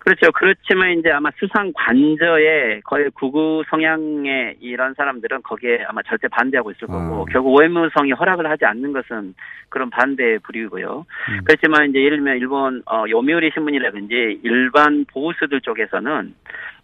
그렇죠. 0.06 0.30
그렇지만 0.30 0.92
이제 0.92 1.10
아마 1.10 1.30
수상 1.36 1.72
관저에 1.74 2.80
거의 2.84 3.10
구구 3.10 3.64
성향의 3.68 4.54
이런 4.60 4.94
사람들은 4.94 5.42
거기에 5.42 5.82
아마 5.88 6.00
절대 6.02 6.28
반대하고 6.28 6.70
있을 6.70 6.86
거고 6.86 7.22
아. 7.22 7.24
결국 7.32 7.56
외무성이 7.58 8.12
허락을 8.12 8.48
하지 8.48 8.64
않는 8.66 8.92
것은 8.92 9.34
그런 9.68 9.90
반대의 9.90 10.38
부류고요. 10.44 11.04
음. 11.30 11.40
그렇지만 11.44 11.90
이제 11.90 11.98
예를 12.04 12.18
들면 12.18 12.36
일본 12.36 12.82
어, 12.86 13.04
요미우리 13.10 13.50
신문이라든지 13.52 14.42
일반 14.44 15.04
보수들 15.06 15.60
쪽에서는 15.62 16.34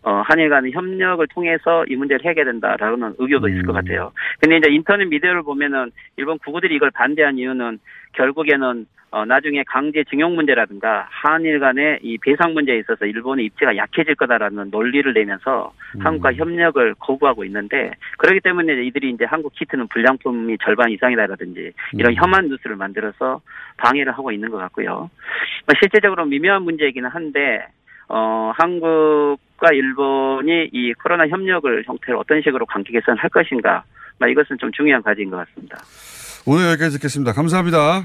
어, 0.02 0.22
한일 0.26 0.48
간의 0.48 0.72
협력을 0.72 1.24
통해서 1.28 1.85
이 1.88 1.94
문제를 1.94 2.24
해결된다라는 2.28 3.14
의견도 3.18 3.48
있을 3.50 3.62
것 3.62 3.70
음. 3.70 3.74
같아요. 3.74 4.11
근데 4.40 4.56
이제 4.56 4.68
인터넷 4.68 5.04
미디어를 5.04 5.44
보면은 5.44 5.92
일본 6.16 6.38
구구들이 6.38 6.74
이걸 6.74 6.90
반대한 6.90 7.38
이유는 7.38 7.78
결국에는 8.14 8.85
어, 9.12 9.27
나중에 9.27 9.62
강제 9.66 10.03
징용 10.05 10.35
문제라든가 10.35 11.07
한일 11.11 11.61
간의 11.61 11.98
이 12.03 12.16
배상 12.16 12.55
문제에 12.55 12.79
있어서 12.79 13.05
일본의 13.05 13.44
입지가 13.44 13.77
약해질 13.77 14.14
거다라는 14.14 14.70
논리를 14.70 15.12
내면서 15.12 15.70
음. 15.96 16.01
한국과 16.01 16.33
협력을 16.33 16.94
거부하고 16.98 17.44
있는데 17.44 17.92
그렇기 18.16 18.40
때문에 18.40 18.83
이들이 18.85 19.11
이제 19.11 19.27
한국 19.27 19.53
키트는 19.55 19.88
불량품이 19.88 20.57
절반 20.64 20.90
이상이다라든지 20.90 21.72
이런 21.92 22.12
음. 22.12 22.16
혐한 22.16 22.48
뉴스를 22.48 22.77
만들어서 22.77 23.42
방해를 23.77 24.12
하고 24.12 24.33
있는 24.33 24.51
것 24.51 24.57
같고요. 24.57 25.11
뭐 25.66 25.75
실제적으로 25.79 26.25
미묘한 26.25 26.62
문제이기는 26.62 27.11
한데 27.11 27.66
어, 28.09 28.53
한국과 28.57 29.72
일본이 29.75 30.70
이 30.72 30.94
코로나 30.94 31.29
협력을 31.29 31.83
형태로 31.85 32.18
어떤 32.18 32.40
식으로 32.40 32.64
관계 32.64 32.92
개선할 32.92 33.29
것인가, 33.29 33.85
뭐 34.18 34.27
이것은 34.29 34.57
좀 34.59 34.72
중요한 34.72 35.03
과제인 35.03 35.31
것 35.31 35.37
같습니다. 35.37 35.79
오늘 36.46 36.70
여기까지 36.70 36.96
듣겠습니다. 36.96 37.33
감사합니다. 37.33 38.05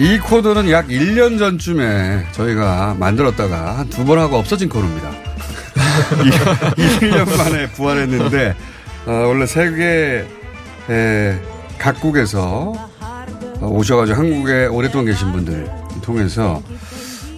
이 0.00 0.18
코드는 0.18 0.70
약 0.70 0.88
1년 0.88 1.38
전쯤에 1.38 2.26
저희가 2.32 2.96
만들었다가 2.98 3.78
한 3.78 3.88
두 3.88 4.04
번 4.04 4.18
하고 4.18 4.36
없어진 4.38 4.68
코드입니다. 4.68 5.10
1년 6.76 7.36
만에 7.36 7.68
부활했는데, 7.72 8.56
어, 9.06 9.10
원래 9.28 9.46
세계 9.46 10.26
에, 10.90 11.38
각국에서 11.78 12.72
어, 13.60 13.66
오셔가지고 13.68 14.18
한국에 14.18 14.66
오랫동안 14.66 15.06
계신 15.06 15.30
분들 15.32 15.70
통해서 16.02 16.60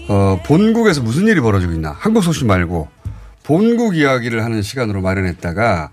어, 0.08 0.40
본국에서 0.46 1.02
무슨 1.02 1.26
일이 1.28 1.40
벌어지고 1.40 1.72
있나 1.72 1.94
한국 1.98 2.22
소식 2.24 2.46
말고 2.46 2.88
본국 3.42 3.96
이야기를 3.96 4.42
하는 4.44 4.62
시간으로 4.62 5.02
마련했다가 5.02 5.90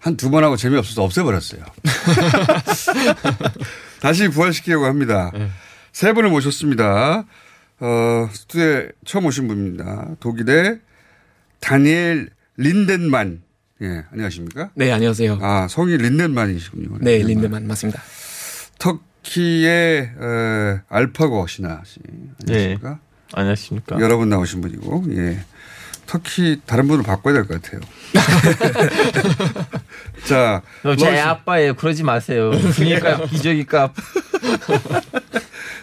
한 0.00 0.16
두 0.18 0.28
번 0.30 0.44
하고 0.44 0.56
재미없어서 0.58 1.02
없애버렸어요. 1.02 1.62
다시 4.02 4.28
부활시키려고 4.28 4.84
합니다. 4.84 5.30
세 5.94 6.12
분을 6.12 6.28
모셨습니다. 6.30 7.24
어, 7.78 8.28
스튜디오에 8.32 8.88
처음 9.04 9.26
오신 9.26 9.46
분입니다. 9.46 10.16
독일의 10.18 10.80
다니엘 11.60 12.30
린덴만. 12.56 13.42
예, 13.82 14.04
안녕하십니까? 14.10 14.70
네, 14.74 14.90
안녕하세요. 14.90 15.38
아, 15.40 15.68
성이 15.68 15.96
린덴만이시군요. 15.96 16.98
네, 17.00 17.18
린덴만 17.18 17.68
맞습니다. 17.68 18.02
터키의 18.80 20.10
에, 20.20 20.80
알파고 20.88 21.46
신하 21.46 21.80
씨. 21.84 22.00
안녕하십니까? 22.48 22.90
네. 22.90 22.96
안녕하십니까. 23.32 24.00
여러 24.00 24.16
분 24.16 24.28
나오신 24.30 24.62
분이고, 24.62 25.04
예. 25.16 25.44
터키 26.06 26.60
다른 26.66 26.88
분을 26.88 27.04
바꿔야 27.04 27.34
될 27.34 27.46
것 27.46 27.62
같아요. 27.62 27.80
자, 30.26 30.60
제 30.82 30.88
러시- 30.88 31.06
아빠예요. 31.18 31.74
그러지 31.74 32.02
마세요. 32.02 32.50
분위기가 32.50 33.24
기저귀값. 33.26 33.94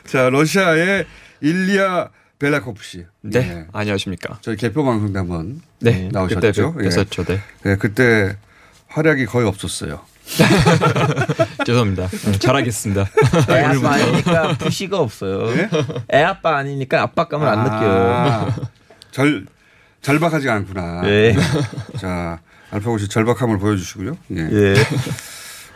자, 0.05 0.29
러시아의 0.29 1.05
일리아 1.41 2.09
벨라코프 2.39 2.83
씨. 2.83 3.05
네, 3.21 3.39
예. 3.39 3.65
안녕하십니까. 3.71 4.39
저희 4.41 4.55
개표 4.55 4.83
방송 4.83 5.13
때 5.13 5.19
한번 5.19 5.61
네, 5.79 6.09
나오셨죠. 6.11 6.39
그때 6.39 6.51
뵀- 6.51 6.75
뵀었죠, 7.09 7.25
네. 7.27 7.39
예, 7.67 7.75
그때 7.75 8.35
활약이 8.87 9.25
거의 9.27 9.47
없었어요. 9.47 10.01
죄송합니다. 11.65 12.07
네, 12.07 12.31
잘하겠습니다. 12.39 13.05
애 13.49 13.63
아빠 13.63 13.91
아니니까 13.93 14.57
부시가 14.57 14.99
없어요. 14.99 15.49
애 16.13 16.23
아빠 16.23 16.57
아니니까 16.57 17.01
압박감을 17.03 17.47
안 17.47 17.63
느껴요. 17.63 18.53
절, 19.11 19.45
절박하지가 20.01 20.53
않구나. 20.53 21.01
네. 21.01 21.35
자, 21.99 22.39
알파고 22.71 22.97
씨 22.97 23.07
절박함을 23.07 23.59
보여주시고요. 23.59 24.17
예. 24.31 24.37
예. 24.51 24.73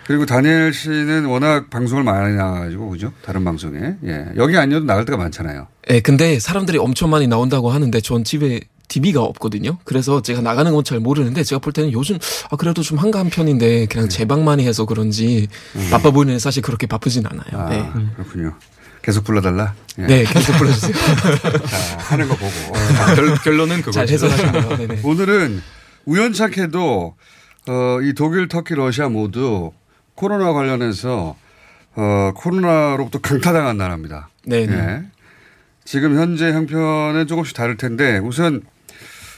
그리고 0.06 0.26
다니엘 0.26 0.72
씨는 0.74 1.26
워낙 1.26 1.70
방송을 1.72 2.04
많이 2.04 2.36
나가가지고, 2.36 2.90
그죠? 2.92 3.12
다른 3.24 3.44
방송에. 3.44 3.96
예. 4.06 4.26
여기 4.38 4.56
아니어도 4.58 4.86
나갈 4.86 5.04
때가 5.06 5.18
많잖아요. 5.18 5.68
네, 5.88 6.00
근데 6.00 6.40
사람들이 6.40 6.78
엄청 6.78 7.10
많이 7.10 7.28
나온다고 7.28 7.72
하는데 7.72 8.00
전 8.02 8.24
집에 8.24 8.60
TV가 8.88 9.22
없거든요. 9.24 9.80
그래서 9.84 10.22
제가 10.22 10.42
나가는 10.42 10.72
건 10.72 10.84
잘 10.84 11.00
모르는데 11.00 11.44
제가 11.44 11.58
볼 11.60 11.74
때는 11.74 11.92
요즘 11.92 12.20
아 12.52 12.56
그래도 12.56 12.84
좀 12.84 13.00
한가한 13.00 13.32
편인데 13.32 13.88
그냥 13.88 14.08
제 14.08 14.26
방만이 14.26 14.64
해서 14.68 14.86
그런지 14.86 15.48
바빠 15.90 16.12
보이는 16.12 16.38
사실 16.38 16.62
그렇게 16.62 16.86
바쁘진 16.86 17.26
않아요. 17.26 17.60
아, 17.66 17.70
네. 17.70 17.90
그렇군요. 18.16 18.54
계속 19.02 19.24
불러달라? 19.24 19.74
예. 19.98 20.04
네, 20.06 20.24
계속 20.24 20.54
불러주세요. 20.58 20.94
자, 21.66 21.98
하는 21.98 22.28
거 22.28 22.36
보고. 22.36 22.52
결- 23.16 23.36
결론은 23.44 23.78
그거죠. 23.80 23.92
잘 23.92 24.08
해석하셨네요. 24.10 25.00
오늘은 25.04 25.62
우연찮게도, 26.06 27.16
어, 27.68 27.98
이 28.04 28.14
독일, 28.14 28.48
터키, 28.48 28.76
러시아 28.76 29.10
모두 29.10 29.72
코로나 30.16 30.54
관련해서, 30.54 31.36
어, 31.96 32.32
코로나로부터 32.36 33.20
강타당한 33.20 33.78
나라입니다. 33.78 34.30
네네. 34.46 34.74
예. 34.74 35.04
지금 35.84 36.18
현재 36.18 36.52
형편은 36.52 37.28
조금씩 37.28 37.56
다를 37.56 37.78
텐데, 37.78 38.18
우선 38.18 38.62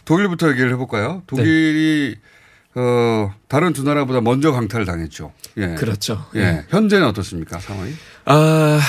독일부터 0.05 0.49
얘기를 0.51 0.71
해볼까요? 0.73 1.23
독일이, 1.27 2.15
어, 2.75 3.33
다른 3.47 3.73
두 3.73 3.83
나라보다 3.83 4.21
먼저 4.21 4.51
강타를 4.51 4.85
당했죠. 4.85 5.33
예. 5.57 5.75
그렇죠. 5.75 6.25
예. 6.35 6.39
네. 6.39 6.65
현재는 6.69 7.07
어떻습니까, 7.07 7.59
상황이? 7.59 7.91
아 8.25 8.79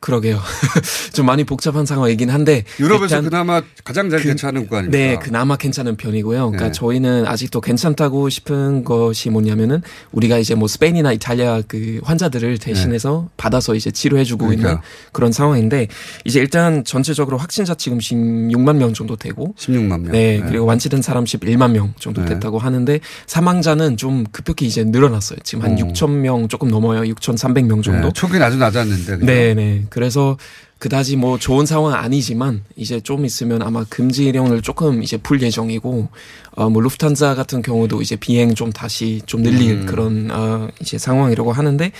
그러게요. 0.00 0.40
좀 1.12 1.26
많이 1.26 1.44
복잡한 1.44 1.84
상황이긴 1.86 2.30
한데 2.30 2.64
유럽에서 2.78 3.16
일단 3.16 3.24
그나마 3.24 3.62
가장 3.84 4.10
잘 4.10 4.20
그- 4.20 4.28
괜찮은 4.28 4.62
국가 4.62 4.78
아닙니까? 4.78 4.96
네, 4.98 5.18
그나마 5.20 5.56
괜찮은 5.56 5.96
편이고요. 5.96 6.38
그러니까 6.50 6.66
네. 6.66 6.72
저희는 6.72 7.26
아직도 7.26 7.60
괜찮다고 7.60 8.28
싶은 8.28 8.84
것이 8.84 9.30
뭐냐면은 9.30 9.82
우리가 10.12 10.38
이제 10.38 10.54
뭐 10.54 10.68
스페인이나 10.68 11.12
이탈리아 11.12 11.62
그 11.66 12.00
환자들을 12.04 12.58
대신해서 12.58 13.28
받아서 13.36 13.74
이제 13.74 13.90
치료해주고 13.90 14.44
네. 14.50 14.56
그러니까. 14.56 14.68
있는 14.70 14.82
그런 15.12 15.32
상황인데 15.32 15.88
이제 16.24 16.40
일단 16.40 16.84
전체적으로 16.84 17.36
확진자 17.38 17.74
지금 17.74 17.98
16만 17.98 18.76
명 18.76 18.94
정도 18.94 19.16
되고 19.16 19.54
16만 19.58 19.88
명. 20.02 20.12
네, 20.12 20.38
네. 20.38 20.44
그리고 20.46 20.64
완치된 20.66 21.02
사람 21.02 21.24
11만 21.24 21.72
명 21.72 21.94
정도 21.98 22.22
네. 22.22 22.34
됐다고 22.34 22.58
하는데 22.58 23.00
사망자는 23.26 23.96
좀 23.96 24.24
급격히 24.30 24.66
이제 24.66 24.84
늘어났어요. 24.84 25.38
지금 25.42 25.64
한 25.64 25.72
어. 25.72 25.76
6천 25.76 26.10
명 26.10 26.48
조금 26.48 26.68
넘어요. 26.68 27.02
6,300명 27.14 27.82
정도. 27.82 28.08
네, 28.08 28.12
초기는 28.12 28.42
아주 28.46 28.56
낮았는데. 28.58 29.12
그죠? 29.14 29.26
네, 29.26 29.54
네. 29.54 29.84
그래서 29.90 30.36
그다지 30.78 31.16
뭐 31.16 31.38
좋은 31.38 31.66
상황은 31.66 31.96
아니지만 31.96 32.62
이제 32.76 33.00
좀 33.00 33.24
있으면 33.24 33.62
아마 33.62 33.84
금지령을 33.84 34.62
조금 34.62 35.02
이제 35.02 35.16
풀 35.16 35.42
예정이고 35.42 36.08
어뭐 36.56 36.80
루프탄자 36.80 37.34
같은 37.34 37.62
경우도 37.62 38.00
이제 38.00 38.14
비행 38.14 38.54
좀 38.54 38.72
다시 38.72 39.20
좀 39.26 39.42
늘릴 39.42 39.72
음. 39.72 39.86
그런 39.86 40.30
어 40.30 40.68
이제 40.80 40.96
상황이라고 40.96 41.52
하는데 41.52 41.90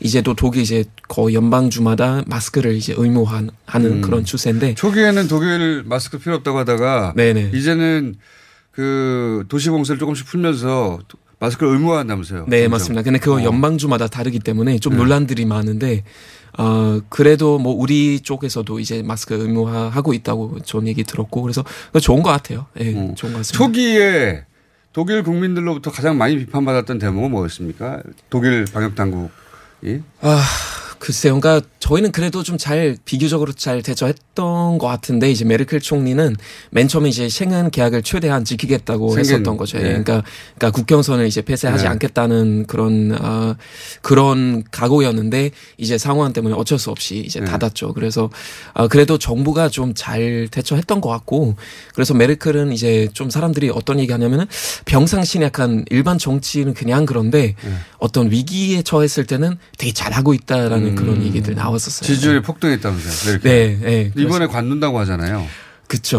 이제 0.00 0.22
또 0.22 0.34
독일 0.34 0.62
이제 0.62 0.84
거의 1.08 1.34
연방주마다 1.34 2.22
마스크를 2.26 2.74
이제 2.74 2.94
의무화하는 2.96 3.50
음. 3.74 4.00
그런 4.02 4.24
추세인데 4.24 4.74
초기에는 4.74 5.26
독일 5.26 5.82
마스크 5.84 6.18
필요 6.18 6.36
없다고 6.36 6.58
하다가 6.58 7.14
네네. 7.16 7.50
이제는 7.54 8.14
그 8.70 9.44
도시 9.48 9.70
공세를 9.70 9.98
조금씩 9.98 10.26
풀면서 10.26 11.00
마스크를 11.40 11.72
의무화한다면서요. 11.72 12.46
네, 12.48 12.58
점점. 12.58 12.70
맞습니다. 12.70 13.02
근데 13.02 13.18
그거 13.18 13.36
어. 13.36 13.42
연방주마다 13.42 14.06
다르기 14.08 14.38
때문에 14.38 14.78
좀 14.78 14.94
네. 14.94 14.98
논란들이 14.98 15.44
많은데, 15.44 16.04
어, 16.58 17.00
그래도 17.08 17.58
뭐 17.58 17.72
우리 17.72 18.20
쪽에서도 18.20 18.80
이제 18.80 19.02
마스크 19.02 19.34
의무화하고 19.34 20.12
있다고 20.12 20.58
전 20.64 20.86
얘기 20.88 21.04
들었고, 21.04 21.42
그래서 21.42 21.64
좋은 22.02 22.22
것 22.22 22.30
같아요. 22.30 22.66
예, 22.80 22.92
좋은 22.92 23.32
것 23.32 23.38
같습니다. 23.38 23.52
초기에 23.52 24.44
독일 24.92 25.22
국민들로부터 25.22 25.92
가장 25.92 26.18
많이 26.18 26.36
비판받았던 26.36 26.98
대목은 26.98 27.30
뭐였습니까? 27.30 28.02
독일 28.28 28.64
방역 28.72 28.96
당국이 28.96 30.02
아, 30.20 30.44
글쎄요. 30.98 31.38
그러니까 31.40 31.66
저희는 31.80 32.12
그래도 32.12 32.42
좀 32.42 32.58
잘 32.58 32.96
비교적으로 33.04 33.52
잘 33.52 33.82
대처했던 33.82 34.78
것 34.78 34.86
같은데 34.88 35.30
이제 35.30 35.44
메르켈 35.44 35.80
총리는 35.80 36.36
맨 36.70 36.88
처음에 36.88 37.08
이제 37.08 37.28
생은 37.28 37.70
계약을 37.70 38.02
최대한 38.02 38.44
지키겠다고 38.44 39.14
생긴, 39.14 39.34
했었던 39.34 39.56
거죠. 39.56 39.78
예. 39.78 39.82
네. 39.82 39.88
그러니까 39.90 40.24
그러니까 40.56 40.70
국경선을 40.72 41.26
이제 41.26 41.40
폐쇄하지 41.40 41.84
네. 41.84 41.88
않겠다는 41.88 42.66
그런 42.66 43.16
어 43.20 43.54
그런 44.02 44.64
각오였는데 44.70 45.52
이제 45.76 45.98
상황 45.98 46.32
때문에 46.32 46.54
어쩔 46.56 46.78
수 46.78 46.90
없이 46.90 47.18
이제 47.24 47.38
네. 47.40 47.46
닫았죠. 47.46 47.94
그래서 47.94 48.28
아 48.74 48.88
그래도 48.88 49.18
정부가 49.18 49.68
좀 49.68 49.88
잘 49.94 50.48
대처했던 50.50 51.00
것 51.00 51.08
같고 51.08 51.56
그래서 51.94 52.14
메르켈은 52.14 52.72
이제 52.72 53.08
좀 53.14 53.30
사람들이 53.30 53.70
어떤 53.70 53.98
얘기하냐면은 54.00 54.46
평상시는 54.84 55.46
약간 55.46 55.84
일반 55.90 56.18
정치는 56.18 56.74
그냥 56.74 57.06
그런데 57.06 57.54
네. 57.62 57.72
어떤 57.98 58.30
위기에 58.30 58.82
처했을 58.82 59.26
때는 59.26 59.56
되게 59.76 59.92
잘하고 59.92 60.34
있다라는 60.34 60.87
음. 60.90 60.94
그런 60.94 61.22
얘기들 61.22 61.54
나왔었어요. 61.54 62.06
지지율이 62.06 62.42
폭등했다면서요. 62.42 63.32
이렇게. 63.32 63.48
네, 63.48 63.78
네. 63.80 64.12
이번에 64.16 64.46
관둔다고 64.46 64.98
하잖아요. 65.00 65.46
그쵸. 65.86 66.18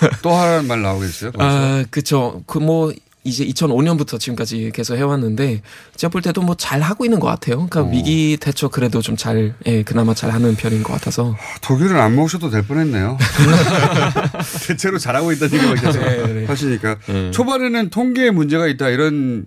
네. 0.00 0.10
또 0.22 0.30
하라는 0.32 0.68
말 0.68 0.80
나오겠어요? 0.82 1.32
벌써? 1.32 1.56
아, 1.56 1.84
그쵸. 1.90 2.42
그 2.46 2.58
뭐, 2.58 2.92
이제 3.24 3.44
2005년부터 3.46 4.18
지금까지 4.18 4.72
계속 4.74 4.96
해왔는데 4.96 5.62
제가 5.96 6.10
볼 6.10 6.22
때도 6.22 6.42
뭐 6.42 6.56
잘 6.58 6.80
하고 6.80 7.04
있는 7.04 7.20
것 7.20 7.28
같아요. 7.28 7.68
그러니까 7.68 7.92
위기 7.92 8.36
대처 8.40 8.66
그래도 8.68 9.00
좀 9.00 9.16
잘, 9.16 9.54
예, 9.66 9.84
그나마 9.84 10.12
잘 10.12 10.30
하는 10.32 10.56
편인 10.56 10.82
것 10.82 10.92
같아서. 10.94 11.36
독일은 11.60 11.96
안 12.00 12.16
모셔도 12.16 12.50
될 12.50 12.66
뻔했네요. 12.66 13.16
대체로 14.66 14.98
잘하고 14.98 15.32
있다는 15.32 15.54
얘기만 15.56 15.76
계속 15.76 16.00
네, 16.00 16.26
네. 16.32 16.44
하시니까 16.46 16.96
초반에는 17.32 17.90
통계에 17.90 18.30
문제가 18.30 18.66
있다 18.66 18.88
이런 18.88 19.44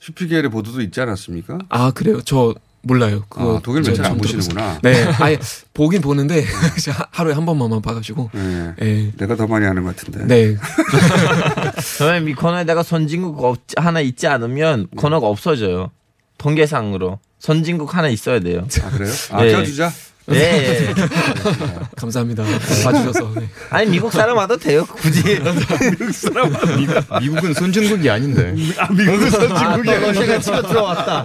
슈피겔의 0.00 0.50
보도도 0.50 0.82
있지 0.82 1.00
않았습니까? 1.00 1.58
아 1.68 1.90
그래요? 1.92 2.20
저 2.24 2.54
몰라요. 2.86 3.24
그거 3.28 3.56
아, 3.56 3.60
독일 3.62 3.82
저 3.82 3.90
매체를 3.90 4.10
안 4.10 4.16
보시는구나. 4.16 4.78
네, 4.82 5.04
아예 5.18 5.38
보긴 5.74 6.00
보는데 6.00 6.44
하루에 7.10 7.34
한 7.34 7.44
번만 7.44 7.82
봐가지고. 7.82 8.30
네. 8.32 8.74
예. 8.80 9.12
내가 9.16 9.34
더 9.34 9.46
많이 9.46 9.66
하는 9.66 9.82
것 9.82 9.96
같은데. 9.96 10.24
네. 10.26 10.56
저는 11.98 12.28
이 12.28 12.34
코너에다가 12.34 12.82
선진국 12.82 13.42
없, 13.42 13.58
하나 13.76 14.00
있지 14.00 14.26
않으면 14.28 14.86
코너가 14.96 15.26
없어져요. 15.26 15.90
통계상으로 16.38 17.18
선진국 17.40 17.96
하나 17.96 18.08
있어야 18.08 18.40
돼요. 18.40 18.66
아 18.82 18.90
그래요? 18.90 19.12
아 19.30 19.42
껴주자. 19.42 19.90
네. 20.28 20.92
감사합니다. 21.96 22.44
봐주셔서. 22.84 23.32
네. 23.36 23.48
아니 23.70 23.90
미국 23.90 24.12
사람 24.12 24.36
와도 24.36 24.56
돼요. 24.56 24.84
굳이 24.86 25.22
미국 25.98 26.12
사람 26.12 26.52
미국은 27.20 27.54
선진국이 27.54 28.10
아닌데. 28.10 28.54
아 28.78 28.90
미국은 28.92 29.26
아, 29.26 29.30
선진국이 29.30 29.84
또 29.86 30.00
러시아가 30.00 30.38
치고 30.40 30.62
들어왔다. 30.62 31.24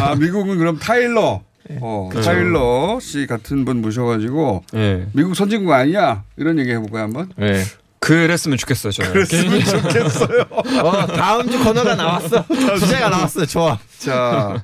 아 0.00 0.14
미국은 0.14 0.58
그럼 0.58 0.78
타일러. 0.78 1.42
어, 1.80 2.08
그렇죠. 2.12 2.30
타일러 2.30 2.98
씨 3.02 3.26
같은 3.26 3.64
분 3.64 3.82
모셔가지고 3.82 4.62
예. 4.74 5.06
미국 5.12 5.34
선진국 5.34 5.72
아니야 5.72 6.22
이런 6.36 6.60
얘기 6.60 6.70
해볼까요 6.70 7.02
한번? 7.02 7.28
네. 7.36 7.64
그랬으면 7.98 8.56
좋겠어요, 8.56 8.92
저는. 8.92 9.12
그랬으면 9.12 9.64
좋겠어요. 9.64 10.46
어, 10.50 11.06
다음 11.08 11.50
주 11.50 11.58
코너가 11.64 11.96
나왔어. 11.96 12.44
주제가 12.78 13.08
나왔어. 13.08 13.44
좋아. 13.46 13.76
자, 13.98 14.62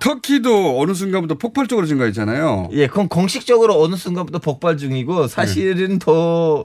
터키도 0.00 0.80
어느 0.80 0.94
순간부터 0.94 1.36
폭발적으로 1.36 1.86
증가했잖아요. 1.86 2.68
예, 2.72 2.86
그건 2.86 3.08
공식적으로 3.08 3.80
어느 3.82 3.96
순간부터 3.96 4.38
폭발 4.38 4.76
중이고 4.76 5.26
사실은 5.26 5.98
더 5.98 6.64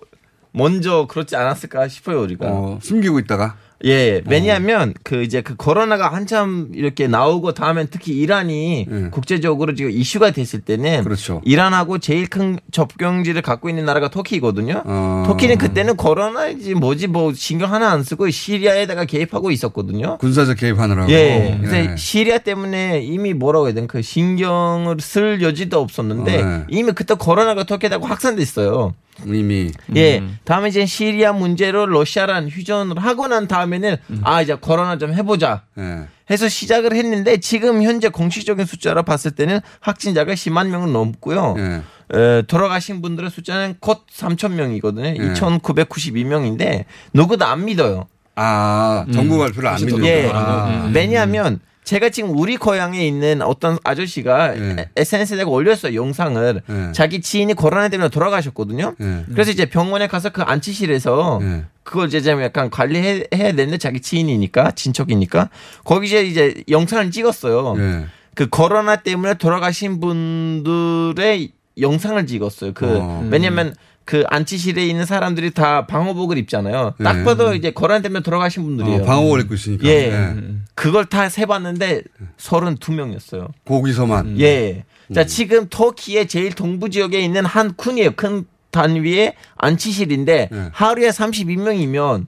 먼저 0.52 1.08
그렇지 1.08 1.36
않았을까 1.36 1.88
싶어요 1.88 2.22
우리가. 2.22 2.48
어, 2.48 2.80
숨기고 2.82 3.20
있다가. 3.20 3.58
예, 3.86 4.22
왜냐하면 4.28 4.94
그 5.04 5.24
이제 5.24 5.42
그 5.42 5.56
코로나가 5.56 6.14
한참 6.14 6.70
이렇게 6.74 7.08
나오고 7.08 7.54
다음엔 7.54 7.88
특히 7.92 8.14
이란이 8.14 8.88
국제적으로 9.12 9.76
지금 9.76 9.92
이슈가 9.92 10.32
됐을 10.32 10.62
때는 10.62 11.04
그렇죠. 11.04 11.42
이란하고 11.44 11.98
제일 11.98 12.28
큰 12.28 12.60
접경지를 12.72 13.42
갖고 13.42 13.70
있는 13.70 13.86
나라가 13.86 14.10
터키거든요. 14.10 14.84
어. 14.86 15.24
터키는 15.28 15.58
그때는 15.58 15.98
코로나지 15.98 16.76
뭐지 16.76 17.08
뭐 17.08 17.34
신경 17.34 17.74
하나 17.74 17.92
안 17.92 18.04
쓰고 18.04 18.30
시리아에다가 18.30 19.06
개입하고 19.06 19.52
있었거든요. 19.52 20.18
군사적 20.18 20.58
개입하느라고. 20.58 21.12
예. 21.12 21.58
그래서 21.60 21.92
예. 21.92 21.96
시리아 21.98 22.38
때문에 22.38 23.02
이미 23.02 23.34
뭐라고 23.34 23.68
해야 23.68 23.74
되나 23.74 23.88
그 23.88 24.02
신경을 24.02 24.98
쓸 25.00 25.42
여지도 25.42 25.80
없었는데 25.80 26.42
어, 26.42 26.46
네. 26.46 26.64
이미 26.70 26.92
그때 26.94 27.16
코로나가 27.16 27.64
터키에다가 27.64 28.08
확산됐어요. 28.08 28.94
이미. 29.26 29.72
예. 29.96 30.24
다음에 30.44 30.70
이제 30.70 30.86
시리아 30.86 31.34
문제로 31.34 31.86
러시아랑 31.86 32.48
휴전을 32.48 32.98
하고 33.00 33.28
난 33.28 33.48
다음에는 33.48 33.98
아 34.24 34.42
이제 34.42 34.56
코로나 34.56 34.98
좀 34.98 35.14
해보자. 35.14 35.64
예. 35.78 36.08
해서 36.30 36.48
시작을 36.48 36.96
했는데 36.96 37.38
지금 37.38 37.84
현재 37.84 38.10
공식적인 38.10 38.66
숫자로 38.66 39.04
봤을 39.04 39.32
때는 39.32 39.60
확진자가 39.82 40.34
10만 40.34 40.68
명은 40.68 40.94
넘고요. 40.94 41.56
예. 41.58 41.82
에, 42.18 42.42
돌아가신 42.44 43.02
분들의 43.02 43.30
숫자는 43.30 43.76
곧 43.80 44.06
3천 44.12 44.54
명이거든요. 44.54 45.08
예. 45.08 45.34
2,992명인데 45.34 46.86
누구도 47.14 47.46
안 47.46 47.66
믿어요. 47.66 48.08
아, 48.36 49.06
정부 49.14 49.38
발표를 49.38 49.70
안 49.70 49.86
믿는 49.86 50.06
예. 50.06 50.32
아. 50.34 50.90
왜냐하면 50.94 51.60
제가 51.84 52.10
지금 52.10 52.38
우리 52.38 52.58
고향에 52.58 53.06
있는 53.06 53.42
어떤 53.42 53.78
아저씨가 53.84 54.54
SNS에다가 54.96 55.50
올렸어요 55.50 55.96
영상을 55.96 56.62
예. 56.70 56.92
자기 56.94 57.22
지인이 57.22 57.54
코로나 57.54 57.90
때문에 57.90 58.10
돌아가셨거든요. 58.10 58.96
예. 59.00 59.26
그래서 59.32 59.52
이제 59.52 59.66
병원에 59.66 60.08
가서 60.08 60.30
그 60.30 60.42
안치실에서 60.42 61.40
예. 61.42 61.66
그걸 61.84 62.08
이제 62.08 62.22
좀 62.22 62.42
약간 62.42 62.70
관리해야 62.70 63.28
되는데 63.30 63.78
자기 63.78 64.00
지인이니까 64.02 64.72
친척이니까 64.72 65.50
거기서 65.84 66.22
이제 66.22 66.64
영상을 66.70 67.12
찍었어요. 67.12 67.76
예. 67.78 68.06
그 68.36 68.48
코로나 68.50 68.96
때문에 68.96 69.36
돌아가신 69.36 70.00
분들의 70.00 71.52
영상을 71.80 72.26
찍었어요. 72.26 72.74
그 72.74 73.00
어. 73.00 73.28
왜냐면 73.30 73.76
그 74.06 74.24
안치실에 74.28 74.86
있는 74.86 75.06
사람들이 75.06 75.52
다 75.52 75.88
방호복을 75.88 76.38
입잖아요. 76.40 76.96
딱 77.02 77.20
예. 77.20 77.24
봐도 77.24 77.54
이제 77.54 77.72
코로나 77.72 78.02
때문에 78.02 78.22
돌아가신 78.22 78.64
분들이에요. 78.64 79.04
어, 79.04 79.06
방어를 79.06 79.44
입고 79.44 79.54
있으니까. 79.54 79.88
예. 79.88 79.92
예. 80.12 80.36
그걸 80.76 81.06
다 81.06 81.30
세봤는데 81.30 82.04
32명이었어요. 82.38 83.50
거기서만. 83.66 84.40
예. 84.42 84.84
음. 85.08 85.14
자, 85.14 85.26
지금 85.26 85.68
터키의 85.70 86.28
제일 86.28 86.54
동부 86.54 86.90
지역에 86.90 87.20
있는 87.20 87.46
한 87.46 87.74
쿤이에요. 87.74 88.16
큰 88.16 88.46
단위의 88.72 89.36
안치실인데 89.58 90.50
예. 90.52 90.70
하루에 90.74 91.10
32명이면 91.10 92.26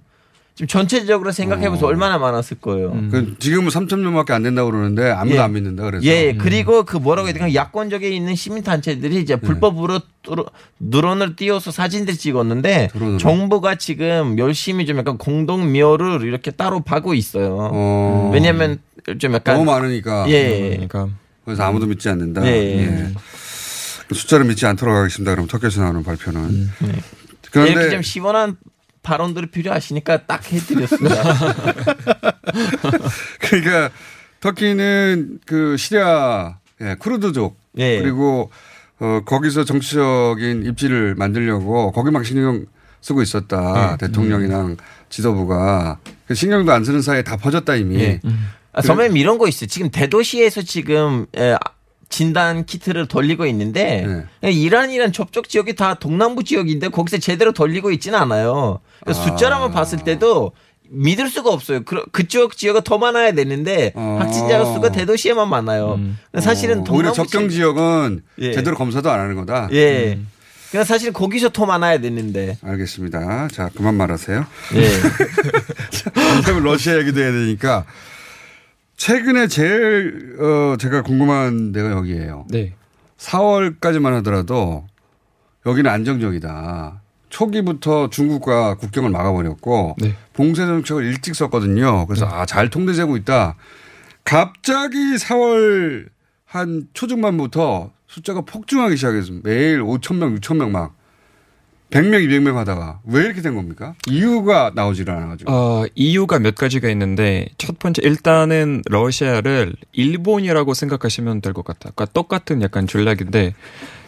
지금 0.56 0.68
전체적으로 0.68 1.34
생각해보세요. 1.34 1.86
어. 1.86 1.90
얼마나 1.90 2.18
많았을 2.18 2.58
거예요. 2.62 2.92
그 3.12 3.36
지금은 3.40 3.68
3천 3.68 4.00
명밖에 4.00 4.32
안 4.32 4.42
된다고 4.42 4.72
그러는데 4.72 5.12
아무도 5.12 5.36
예. 5.36 5.40
안 5.42 5.52
믿는다 5.52 5.84
그래서. 5.84 6.06
예, 6.06 6.34
그리고 6.34 6.84
그 6.84 6.96
뭐라고 6.96 7.28
해야 7.28 7.34
되나 7.34 7.54
야권적에 7.54 8.10
있는 8.10 8.36
시민단체들이 8.36 9.20
이제 9.20 9.36
불법으로 9.36 10.00
뚜루- 10.24 10.46
드론을 10.92 11.36
띄워서 11.36 11.72
사진들 11.72 12.16
찍었는데 12.16 12.88
드론으로? 12.94 13.18
정부가 13.18 13.76
지금 13.76 14.40
열심히 14.40 14.86
좀 14.86 14.98
약간 14.98 15.18
공동묘를 15.18 16.22
이렇게 16.24 16.52
따로 16.52 16.80
파고 16.80 17.14
있어요. 17.14 17.58
어. 17.74 18.32
왜냐면 18.34 18.78
좀 19.20 19.34
약간 19.34 19.56
너무 19.58 19.70
많으니까. 19.70 20.26
예. 20.30 20.70
그러니까 20.70 21.10
그래서 21.44 21.64
아무도 21.64 21.86
믿지 21.86 22.08
않는다. 22.08 22.46
예. 22.48 22.52
예. 22.80 23.10
그 24.08 24.16
숫자를 24.16 24.46
믿지 24.46 24.66
않도록 24.66 24.96
하겠습니다. 24.96 25.34
그럼 25.34 25.48
터키에서 25.48 25.82
나오는 25.82 26.02
발표는. 26.02 26.40
음. 26.42 26.72
이렇게 26.82 27.02
그런데 27.52 27.90
좀 27.90 28.02
시원한 28.02 28.56
발언들이 29.06 29.48
필요하시니까 29.48 30.26
딱 30.26 30.52
해드렸습니다. 30.52 31.16
그러니까 33.40 33.92
터키는 34.42 35.40
그 35.46 35.78
시리아 35.78 36.58
예, 36.82 36.96
쿠르드족 36.96 37.58
예. 37.78 38.02
그리고 38.02 38.50
어, 39.00 39.22
거기서 39.26 39.64
정치적인 39.64 40.66
입지를 40.66 41.16
만들려고 41.16 41.92
거기만 41.92 42.24
신경 42.24 42.66
쓰고 43.02 43.22
있었다. 43.22 43.94
예. 43.94 43.98
대통령이랑 44.06 44.78
지도부가 45.10 46.00
그 46.28 46.34
신경도 46.34 46.72
안 46.74 46.84
쓰는 46.84 47.02
사이에 47.02 47.22
다 47.22 47.38
퍼졌다 47.38 47.76
이미. 47.76 48.00
예. 48.00 48.20
아, 48.74 48.82
선배님 48.82 49.16
이런 49.16 49.38
거 49.38 49.48
있어요. 49.48 49.68
지금 49.68 49.90
대도시에서 49.90 50.64
지금 50.64 51.28
에, 51.38 51.56
진단 52.10 52.66
키트를 52.66 53.08
돌리고 53.08 53.46
있는데 53.48 54.26
네. 54.42 54.52
이란이란 54.52 55.12
접촉 55.12 55.50
지역이 55.50 55.76
다 55.76 55.96
동남부 55.96 56.44
지역인데 56.44 56.90
거기서 56.90 57.18
제대로 57.18 57.52
돌리고 57.52 57.92
있지는 57.92 58.18
않아요. 58.20 58.80
그래서 59.04 59.22
아. 59.22 59.26
숫자로만 59.26 59.72
봤을 59.72 60.00
때도 60.00 60.52
믿을 60.90 61.30
수가 61.30 61.52
없어요. 61.52 61.84
그, 61.84 62.06
그쪽 62.12 62.56
지역은 62.58 62.84
더 62.84 62.98
많아야 62.98 63.32
되는데 63.34 63.92
확진자 63.96 64.64
수가 64.66 64.92
대도시에만 64.92 65.50
많아요. 65.50 66.00
근데 66.32 66.44
사실은 66.44 66.80
어, 66.80 66.84
오히려 66.92 67.12
동남부 67.12 67.16
적정 67.16 67.50
지역은 67.50 68.22
예. 68.40 68.54
제대로 68.54 68.76
검사도 68.76 69.10
안 69.10 69.20
하는 69.20 69.36
거다. 69.36 69.70
예. 69.74 70.20
그냥 70.72 70.84
사실 70.84 71.14
거기서 71.14 71.50
더 71.50 71.66
많아야 71.66 72.00
되는데. 72.00 72.58
알겠습니다. 72.62 73.48
자, 73.50 73.70
그만 73.76 73.96
말하세요. 73.96 74.46
예. 74.76 74.90
러시아 76.60 76.98
얘기도 76.98 77.22
해야 77.22 77.32
되니까 77.32 77.86
최근에 78.98 79.48
제일 79.48 80.38
어 80.40 80.78
제가 80.78 81.02
궁금한 81.04 81.72
데가 81.72 81.92
여기예요. 81.92 82.46
네. 82.50 82.74
4월까지만 83.18 84.12
하더라도 84.18 84.86
여기는 85.66 85.90
안정적이다. 85.90 87.02
초기부터 87.30 88.10
중국과 88.10 88.76
국경을 88.76 89.10
막아버렸고 89.10 89.96
네. 90.00 90.16
봉쇄 90.34 90.66
정책을 90.66 91.04
일찍 91.04 91.36
썼거든요. 91.36 92.06
그래서 92.08 92.26
아잘 92.28 92.70
통제되고 92.70 93.18
있다. 93.18 93.56
갑자기 94.24 94.98
4월 95.16 96.08
한 96.46 96.88
초중반부터 96.94 97.92
숫자가 98.08 98.42
폭증하기 98.42 98.96
시작했습니다. 98.96 99.50
매일 99.50 99.82
5천 99.82 100.16
명, 100.16 100.36
6천 100.36 100.56
명 100.58 100.72
막 100.72 100.96
100명, 101.96 102.28
200명 102.28 102.56
하다가 102.56 103.00
왜 103.06 103.24
이렇게 103.24 103.42
된 103.42 103.56
겁니까? 103.56 103.94
이유가 104.08 104.72
나오질 104.76 105.10
않아가지고. 105.10 105.52
어, 105.52 105.86
이유가 105.96 106.40
몇 106.40 106.56
가지가 106.56 106.90
있는데 106.90 107.48
첫 107.58 107.80
번째 107.80 108.02
일단은 108.04 108.82
러시아를 108.90 109.74
일본이라고 109.94 110.74
생각하시면 110.74 111.42
될 111.42 111.54
것 111.54 111.64
같아요. 111.66 111.94
그러니까 111.96 112.14
똑같은 112.14 112.62
약간 112.62 112.86
전략인데 112.88 113.54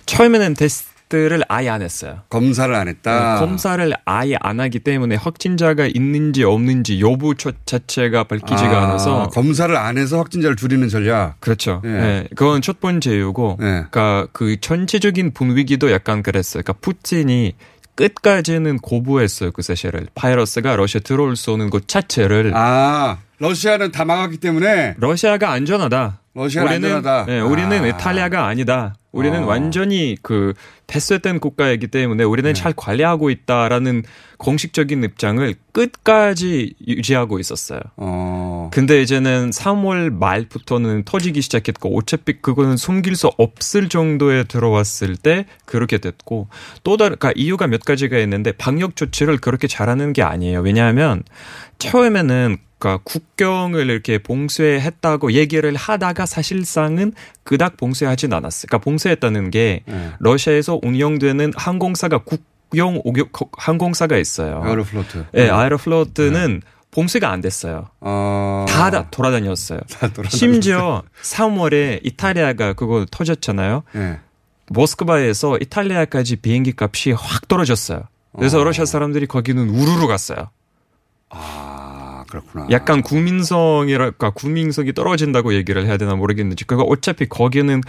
처음에는 0.05 0.53
테스트를 0.55 1.43
아예 1.47 1.69
안 1.69 1.81
했어요. 1.81 2.19
검사를 2.29 2.73
안 2.75 2.87
했다. 2.89 3.35
네, 3.35 3.39
검사를 3.39 3.93
아예 4.05 4.35
안 4.41 4.59
하기 4.59 4.79
때문에 4.79 5.15
확진자가 5.15 5.87
있는지 5.87 6.43
없는지 6.43 6.99
여부 7.01 7.35
저- 7.35 7.51
자체가 7.65 8.25
밝히지가 8.25 8.69
아, 8.69 8.83
않아서 8.85 9.27
검사를 9.29 9.73
안 9.77 9.97
해서 9.97 10.17
확진자를 10.17 10.55
줄이는 10.57 10.89
전략. 10.89 11.39
그렇죠. 11.39 11.81
예. 11.85 11.89
예, 11.89 12.27
그건 12.35 12.61
첫 12.61 12.79
번째 12.81 13.15
이유고, 13.15 13.57
그러니까 13.57 14.27
그 14.33 14.59
전체적인 14.59 15.31
분위기도 15.33 15.91
약간 15.91 16.21
그랬어요. 16.23 16.63
그러니까 16.63 16.73
푸틴이 16.81 17.53
끝까지는 17.97 18.79
거부했어요 18.81 19.51
그 19.51 19.61
사실을. 19.61 20.07
바이러스가 20.15 20.77
러시아 20.77 21.01
들어올 21.01 21.35
수 21.35 21.51
없는 21.51 21.69
것 21.69 21.87
자체를. 21.89 22.53
아 22.55 23.17
러시아는 23.39 23.91
다 23.91 24.05
막았기 24.05 24.37
때문에 24.37 24.95
러시아가 24.97 25.51
안전하다. 25.51 26.21
러시아는 26.33 26.71
우리는, 26.71 26.95
안전하다. 26.95 27.25
네, 27.25 27.39
우리는 27.39 27.83
아. 27.83 27.87
이탈리아가 27.87 28.45
아니다. 28.45 28.95
우리는 29.11 29.43
어. 29.43 29.47
완전히 29.47 30.15
그 30.21 30.53
패스된 30.85 31.39
국가이기 31.39 31.87
때문에 31.87 32.23
우리는 32.23 32.53
잘 32.53 32.73
관리하고 32.73 33.31
있다라는 33.31 34.03
공식적인 34.37 35.03
입장을 35.03 35.55
끝까지 35.71 36.75
유지하고 36.87 37.39
있었어요. 37.39 37.79
어. 37.95 38.69
근데 38.71 39.01
이제는 39.01 39.49
3월 39.49 40.11
말부터는 40.13 41.03
터지기 41.05 41.41
시작했고 41.41 41.97
어차피 41.97 42.33
그거는 42.41 42.77
숨길 42.77 43.15
수 43.15 43.31
없을 43.37 43.89
정도에 43.89 44.43
들어왔을 44.43 45.15
때 45.15 45.45
그렇게 45.65 45.97
됐고 45.97 46.49
또 46.83 46.97
다른 46.97 47.17
그러니까 47.17 47.33
이유가 47.41 47.65
몇 47.65 47.81
가지가 47.81 48.19
있는데 48.19 48.51
방역 48.51 48.95
조치를 48.95 49.37
그렇게 49.37 49.67
잘하는 49.67 50.13
게 50.13 50.21
아니에요. 50.21 50.61
왜냐하면 50.61 51.23
처음에는 51.79 52.57
그러니까 52.77 53.03
국경을 53.03 53.89
이렇게 53.89 54.17
봉쇄했다고 54.19 55.33
얘기를 55.33 55.75
하다가 55.75 56.25
사실상은 56.25 57.13
그닥 57.43 57.77
봉쇄하진 57.77 58.33
않았어요. 58.33 58.67
그러니까 58.67 58.83
봉쇄했다는 58.83 59.51
게 59.51 59.83
네. 59.85 60.11
러시아에서 60.19 60.79
운영되는 60.83 61.53
항공사가 61.55 62.19
국영 62.19 63.01
항공사가 63.57 64.17
있어요. 64.17 64.61
에어로플로트. 64.65 65.25
네, 65.33 65.49
아에로플로트는 65.49 66.61
봉쇄가 66.91 67.29
안 67.29 67.41
됐어요. 67.41 67.87
어. 67.99 68.65
다, 68.67 68.89
다 68.89 69.07
돌아다녔어요. 69.09 69.79
심지어 70.29 71.03
3월에 71.21 71.99
이탈리아가 72.03 72.73
그거 72.73 73.05
터졌잖아요. 73.09 73.83
네. 73.93 74.19
모스크바에서 74.69 75.57
이탈리아까지 75.61 76.37
비행기 76.37 76.73
값이 76.77 77.11
확 77.11 77.47
떨어졌어요. 77.47 78.03
그래서 78.35 78.59
어. 78.59 78.63
러시아 78.63 78.85
사람들이 78.85 79.25
거기는 79.25 79.69
우르르 79.69 80.07
갔어요. 80.07 80.49
아 81.29 81.56
그렇구나. 82.29 82.67
약간 82.71 83.01
국민성이랄까 83.01 84.31
국민성이 84.31 84.93
떨어진다고 84.93 85.53
얘기를 85.53 85.85
해야 85.85 85.97
되나 85.97 86.15
모르겠는지 86.15 86.65
그거 86.65 86.83
어차피 86.83 87.27
거기는 87.27 87.81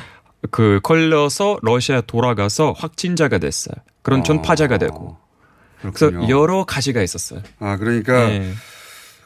그 0.51 0.81
걸려서 0.83 1.59
러시아 1.63 2.01
돌아가서 2.01 2.73
확진자가 2.73 3.39
됐어요. 3.39 3.75
그런 4.03 4.25
전파자가 4.25 4.79
되고. 4.79 5.17
그래서 5.81 6.11
그렇군요. 6.11 6.29
여러 6.29 6.65
가지가 6.65 7.03
있었어요. 7.03 7.41
아 7.59 7.77
그러니까 7.77 8.29
네. 8.29 8.53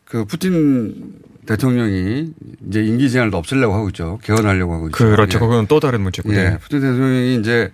그 0.05 0.25
푸틴 0.25 1.15
대통령이 1.47 2.33
이제 2.69 2.83
임기 2.83 3.11
제한을 3.11 3.35
없애려고 3.35 3.75
하고 3.75 3.89
있죠. 3.89 4.19
개헌하려고 4.23 4.75
하고 4.75 4.87
있죠. 4.89 4.99
그렇죠. 4.99 5.39
예. 5.39 5.41
그건 5.41 5.67
또 5.67 5.81
다른 5.81 6.01
문제고. 6.03 6.33
예. 6.35 6.51
네. 6.51 6.59
푸틴 6.59 6.81
대통령이 6.81 7.37
이제 7.37 7.73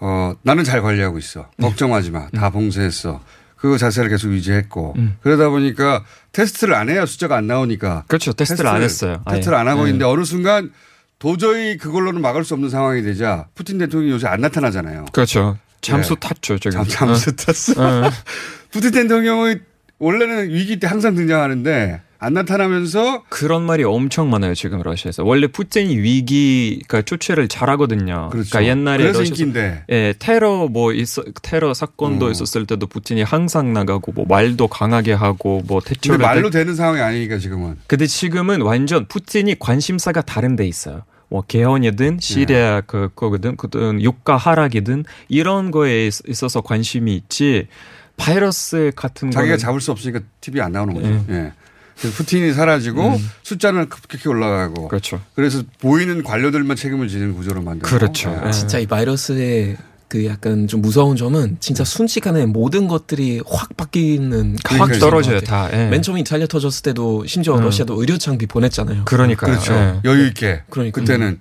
어 0.00 0.34
나는 0.42 0.64
잘 0.64 0.82
관리하고 0.82 1.18
있어. 1.18 1.48
걱정하지 1.60 2.10
마. 2.10 2.28
다 2.30 2.50
봉쇄했어. 2.50 3.20
그 3.56 3.76
자세를 3.76 4.10
계속 4.10 4.32
유지했고 4.32 4.94
음. 4.98 5.16
그러다 5.20 5.48
보니까 5.48 6.04
테스트를 6.38 6.74
안 6.74 6.88
해야 6.88 7.04
숫자가 7.04 7.36
안 7.36 7.48
나오니까 7.48 8.04
그렇죠. 8.06 8.32
테스트를 8.32 8.70
안 8.70 8.80
했어요. 8.80 9.22
아예. 9.24 9.36
테스트를 9.36 9.58
안 9.58 9.66
하고 9.66 9.82
네. 9.82 9.88
있는데 9.88 10.04
어느 10.04 10.22
순간 10.22 10.70
도저히 11.18 11.76
그걸로는 11.76 12.20
막을 12.20 12.44
수 12.44 12.54
없는 12.54 12.70
상황이 12.70 13.02
되자 13.02 13.48
푸틴 13.56 13.78
대통령이 13.78 14.12
요새 14.12 14.28
안 14.28 14.40
나타나잖아요. 14.40 15.06
그렇죠. 15.12 15.58
잠수 15.80 16.12
예. 16.12 16.20
탔죠. 16.20 16.58
저기. 16.60 16.74
잠, 16.74 16.86
잠수 16.86 17.34
탔어. 17.34 17.72
어. 17.76 18.10
푸틴 18.70 18.92
대통령이 18.92 19.56
원래는 19.98 20.50
위기 20.50 20.78
때 20.78 20.86
항상 20.86 21.16
등장하는데 21.16 22.02
안 22.20 22.32
나타나면서 22.34 23.22
그런 23.28 23.62
말이 23.62 23.84
엄청 23.84 24.28
많아요 24.28 24.54
지금 24.54 24.82
러시아에서 24.82 25.22
원래 25.24 25.46
푸틴이 25.46 25.96
위기가 25.98 27.02
조치를 27.02 27.46
잘하거든요. 27.48 28.30
그렇죠. 28.32 28.58
러니까 28.58 28.64
옛날에 28.66 29.12
인기인데. 29.24 29.84
예 29.90 30.14
테러 30.18 30.66
뭐 30.68 30.92
있어 30.92 31.22
테러 31.42 31.74
사건도 31.74 32.26
음. 32.26 32.32
있었을 32.32 32.66
때도 32.66 32.88
푸틴이 32.88 33.22
항상 33.22 33.72
나가고 33.72 34.12
뭐 34.12 34.24
말도 34.28 34.66
강하게 34.66 35.12
하고 35.12 35.62
뭐 35.66 35.78
근데 35.80 35.94
대처를 35.94 36.18
말로 36.18 36.50
대- 36.50 36.58
되는 36.60 36.74
상황이 36.74 37.00
아니니까 37.00 37.38
지금은. 37.38 37.76
근데 37.86 38.06
지금은 38.06 38.62
완전 38.62 39.06
푸틴이 39.06 39.56
관심사가 39.60 40.20
다른 40.22 40.56
데 40.56 40.66
있어요. 40.66 41.02
뭐 41.28 41.42
개헌이든 41.46 42.18
시리아 42.20 42.80
그 42.86 43.10
거거든 43.14 43.56
그든 43.56 44.02
유가 44.02 44.36
하락이든 44.36 45.04
이런 45.28 45.70
거에 45.70 46.06
있- 46.08 46.28
있어서 46.28 46.62
관심이 46.62 47.14
있지 47.14 47.68
바이러스 48.16 48.90
같은 48.96 49.30
자기가 49.30 49.52
거는 49.52 49.58
잡을 49.58 49.80
수 49.80 49.92
없으니까 49.92 50.20
TV 50.40 50.60
안 50.60 50.72
나오는 50.72 50.92
거죠. 50.94 51.06
예. 51.06 51.12
예. 51.12 51.22
그래서 51.24 51.52
푸틴이 51.98 52.52
사라지고 52.52 53.16
음. 53.16 53.30
숫자는 53.42 53.88
급격히 53.88 54.28
올라가고. 54.28 54.88
그렇죠. 54.88 55.20
그래서 55.34 55.62
보이는 55.80 56.22
관료들만 56.22 56.76
책임을 56.76 57.08
지는 57.08 57.34
구조로 57.34 57.62
만들고. 57.62 57.88
그렇죠. 57.88 58.40
예. 58.46 58.50
진짜 58.52 58.78
이 58.78 58.86
바이러스의 58.86 59.76
그 60.06 60.24
약간 60.24 60.66
좀 60.68 60.80
무서운 60.80 61.16
점은 61.16 61.58
진짜 61.60 61.84
순식간에 61.84 62.46
모든 62.46 62.88
것들이 62.88 63.42
확 63.46 63.76
바뀌는 63.76 64.56
확 64.64 64.98
떨어져요. 64.98 65.40
다. 65.40 65.68
예. 65.72 65.88
맨 65.88 66.00
처음에 66.00 66.20
이탈리아 66.20 66.46
터졌을 66.46 66.82
때도 66.82 67.26
심지어 67.26 67.56
음. 67.56 67.62
러시아도 67.62 68.00
의료 68.00 68.16
장비 68.16 68.46
보냈잖아요. 68.46 69.04
그러니까요. 69.04 69.52
그렇죠. 69.52 69.74
예. 69.74 70.00
여유 70.04 70.26
있게. 70.28 70.62
그러니까. 70.70 71.00
그때는 71.00 71.40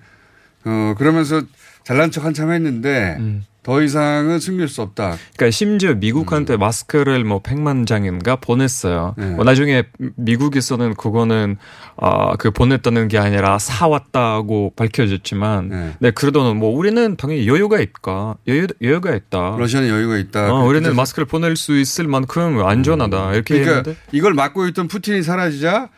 어 0.65 0.95
그러면서 0.97 1.41
잘난 1.83 2.11
척 2.11 2.25
한참 2.25 2.51
했는데 2.51 3.15
음. 3.19 3.45
더 3.67 3.81
이상은 3.81 4.39
숨길 4.39 4.69
수 4.69 4.81
없다. 4.81 5.17
그러니까 5.35 5.51
심지어 5.51 5.93
미국한테 5.93 6.55
마스크를 6.55 7.25
뭐 7.25 7.41
100만 7.41 7.85
장인가 7.85 8.37
보냈어요. 8.37 9.13
네. 9.17 9.25
뭐 9.31 9.43
나중에 9.43 9.83
미국에서는 10.15 10.93
그거는 10.93 11.57
아그 11.97 12.51
보냈다는 12.51 13.09
게 13.09 13.17
아니라 13.17 13.59
사왔다고 13.59 14.71
밝혀졌지만, 14.77 15.67
네. 15.67 15.93
네, 15.99 16.11
그래도 16.11 16.53
뭐 16.53 16.73
우리는 16.73 17.17
당연히 17.17 17.45
여유가 17.45 17.81
있까 17.81 18.37
여유 18.47 18.67
여유가 18.81 19.13
있다. 19.13 19.57
러시아는 19.59 19.89
여유가 19.89 20.17
있다. 20.17 20.53
어, 20.53 20.63
우리는 20.65 20.95
마스크를 20.95 21.25
보낼 21.25 21.57
수 21.57 21.77
있을 21.77 22.07
만큼 22.07 22.65
안전하다 22.65 23.33
이렇게 23.33 23.55
그러니까 23.55 23.75
했는데 23.79 23.99
이걸 24.13 24.33
막고 24.33 24.65
있던 24.67 24.87
푸틴이 24.87 25.23
사라지자 25.23 25.89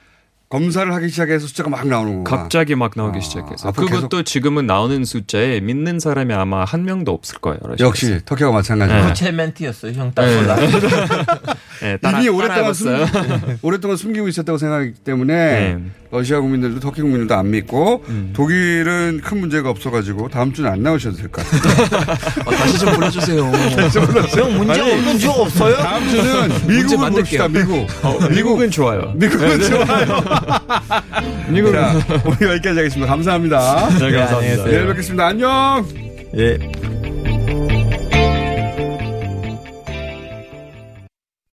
검사를 0.49 0.91
하기 0.91 1.09
시작해서 1.09 1.45
숫자가 1.45 1.69
막 1.69 1.87
나오는 1.87 2.23
거야. 2.23 2.37
갑자기 2.37 2.73
막 2.75 2.91
나오기 2.95 3.19
아, 3.19 3.21
시작해서 3.21 3.71
그것도 3.71 4.23
지금은 4.23 4.65
나오는 4.65 5.05
숫자에 5.05 5.59
믿는 5.59 5.99
사람이 5.99 6.33
아마 6.33 6.63
한 6.65 6.85
명도 6.85 7.11
없을 7.11 7.37
거예요. 7.37 7.59
러시아에서. 7.61 7.85
역시 7.85 8.19
터키와 8.25 8.51
마찬가지로. 8.51 8.99
네. 8.99 9.07
호체 9.07 9.31
멘트였어요. 9.31 9.91
형딱 9.93 10.25
네. 10.25 10.35
몰라. 10.35 10.55
네, 11.81 11.97
따라, 11.97 12.19
이미 12.19 12.29
오랫동안, 12.29 12.73
숨. 12.73 13.05
오랫동안 13.61 13.95
숨기고 13.97 14.27
있었다고 14.27 14.57
생각하기 14.57 14.93
때문에 15.03 15.33
네. 15.35 15.77
러시아 16.11 16.39
국민들도 16.39 16.79
터키 16.79 17.01
국민들도 17.01 17.35
안 17.35 17.51
믿고 17.51 18.03
음. 18.09 18.31
독일은 18.35 19.21
큰 19.23 19.39
문제가 19.39 19.69
없어가지고 19.69 20.29
다음 20.29 20.51
주는 20.51 20.69
안 20.69 20.81
나오셔도 20.81 21.17
될 21.17 21.29
것 21.29 21.45
같아요. 21.45 22.01
아, 22.45 22.51
다시 22.51 22.79
좀 22.79 22.93
불러주세요. 22.93 23.39
형 23.45 24.57
문제 24.57 24.81
아니, 24.81 24.91
없는 24.91 25.19
적 25.19 25.29
없어요? 25.39 25.75
다음 25.77 26.09
주는 26.09 26.49
미국을. 26.67 27.09
봅시다. 27.11 27.47
미국. 27.47 27.87
어, 28.03 28.19
미국은 28.29 28.71
좋아요. 28.71 29.11
미국은 29.15 29.59
좋아요. 29.61 30.23
미국 31.49 31.71
자, 31.73 31.93
오늘 32.25 32.53
여기까지 32.55 32.77
하겠습니다. 32.79 33.07
감사합니다. 33.11 33.89
네, 33.99 34.11
감사합니다. 34.11 34.63
내일 34.65 34.87
뵙겠습니다. 34.87 35.27
안녕. 35.27 35.85
예. 36.37 36.98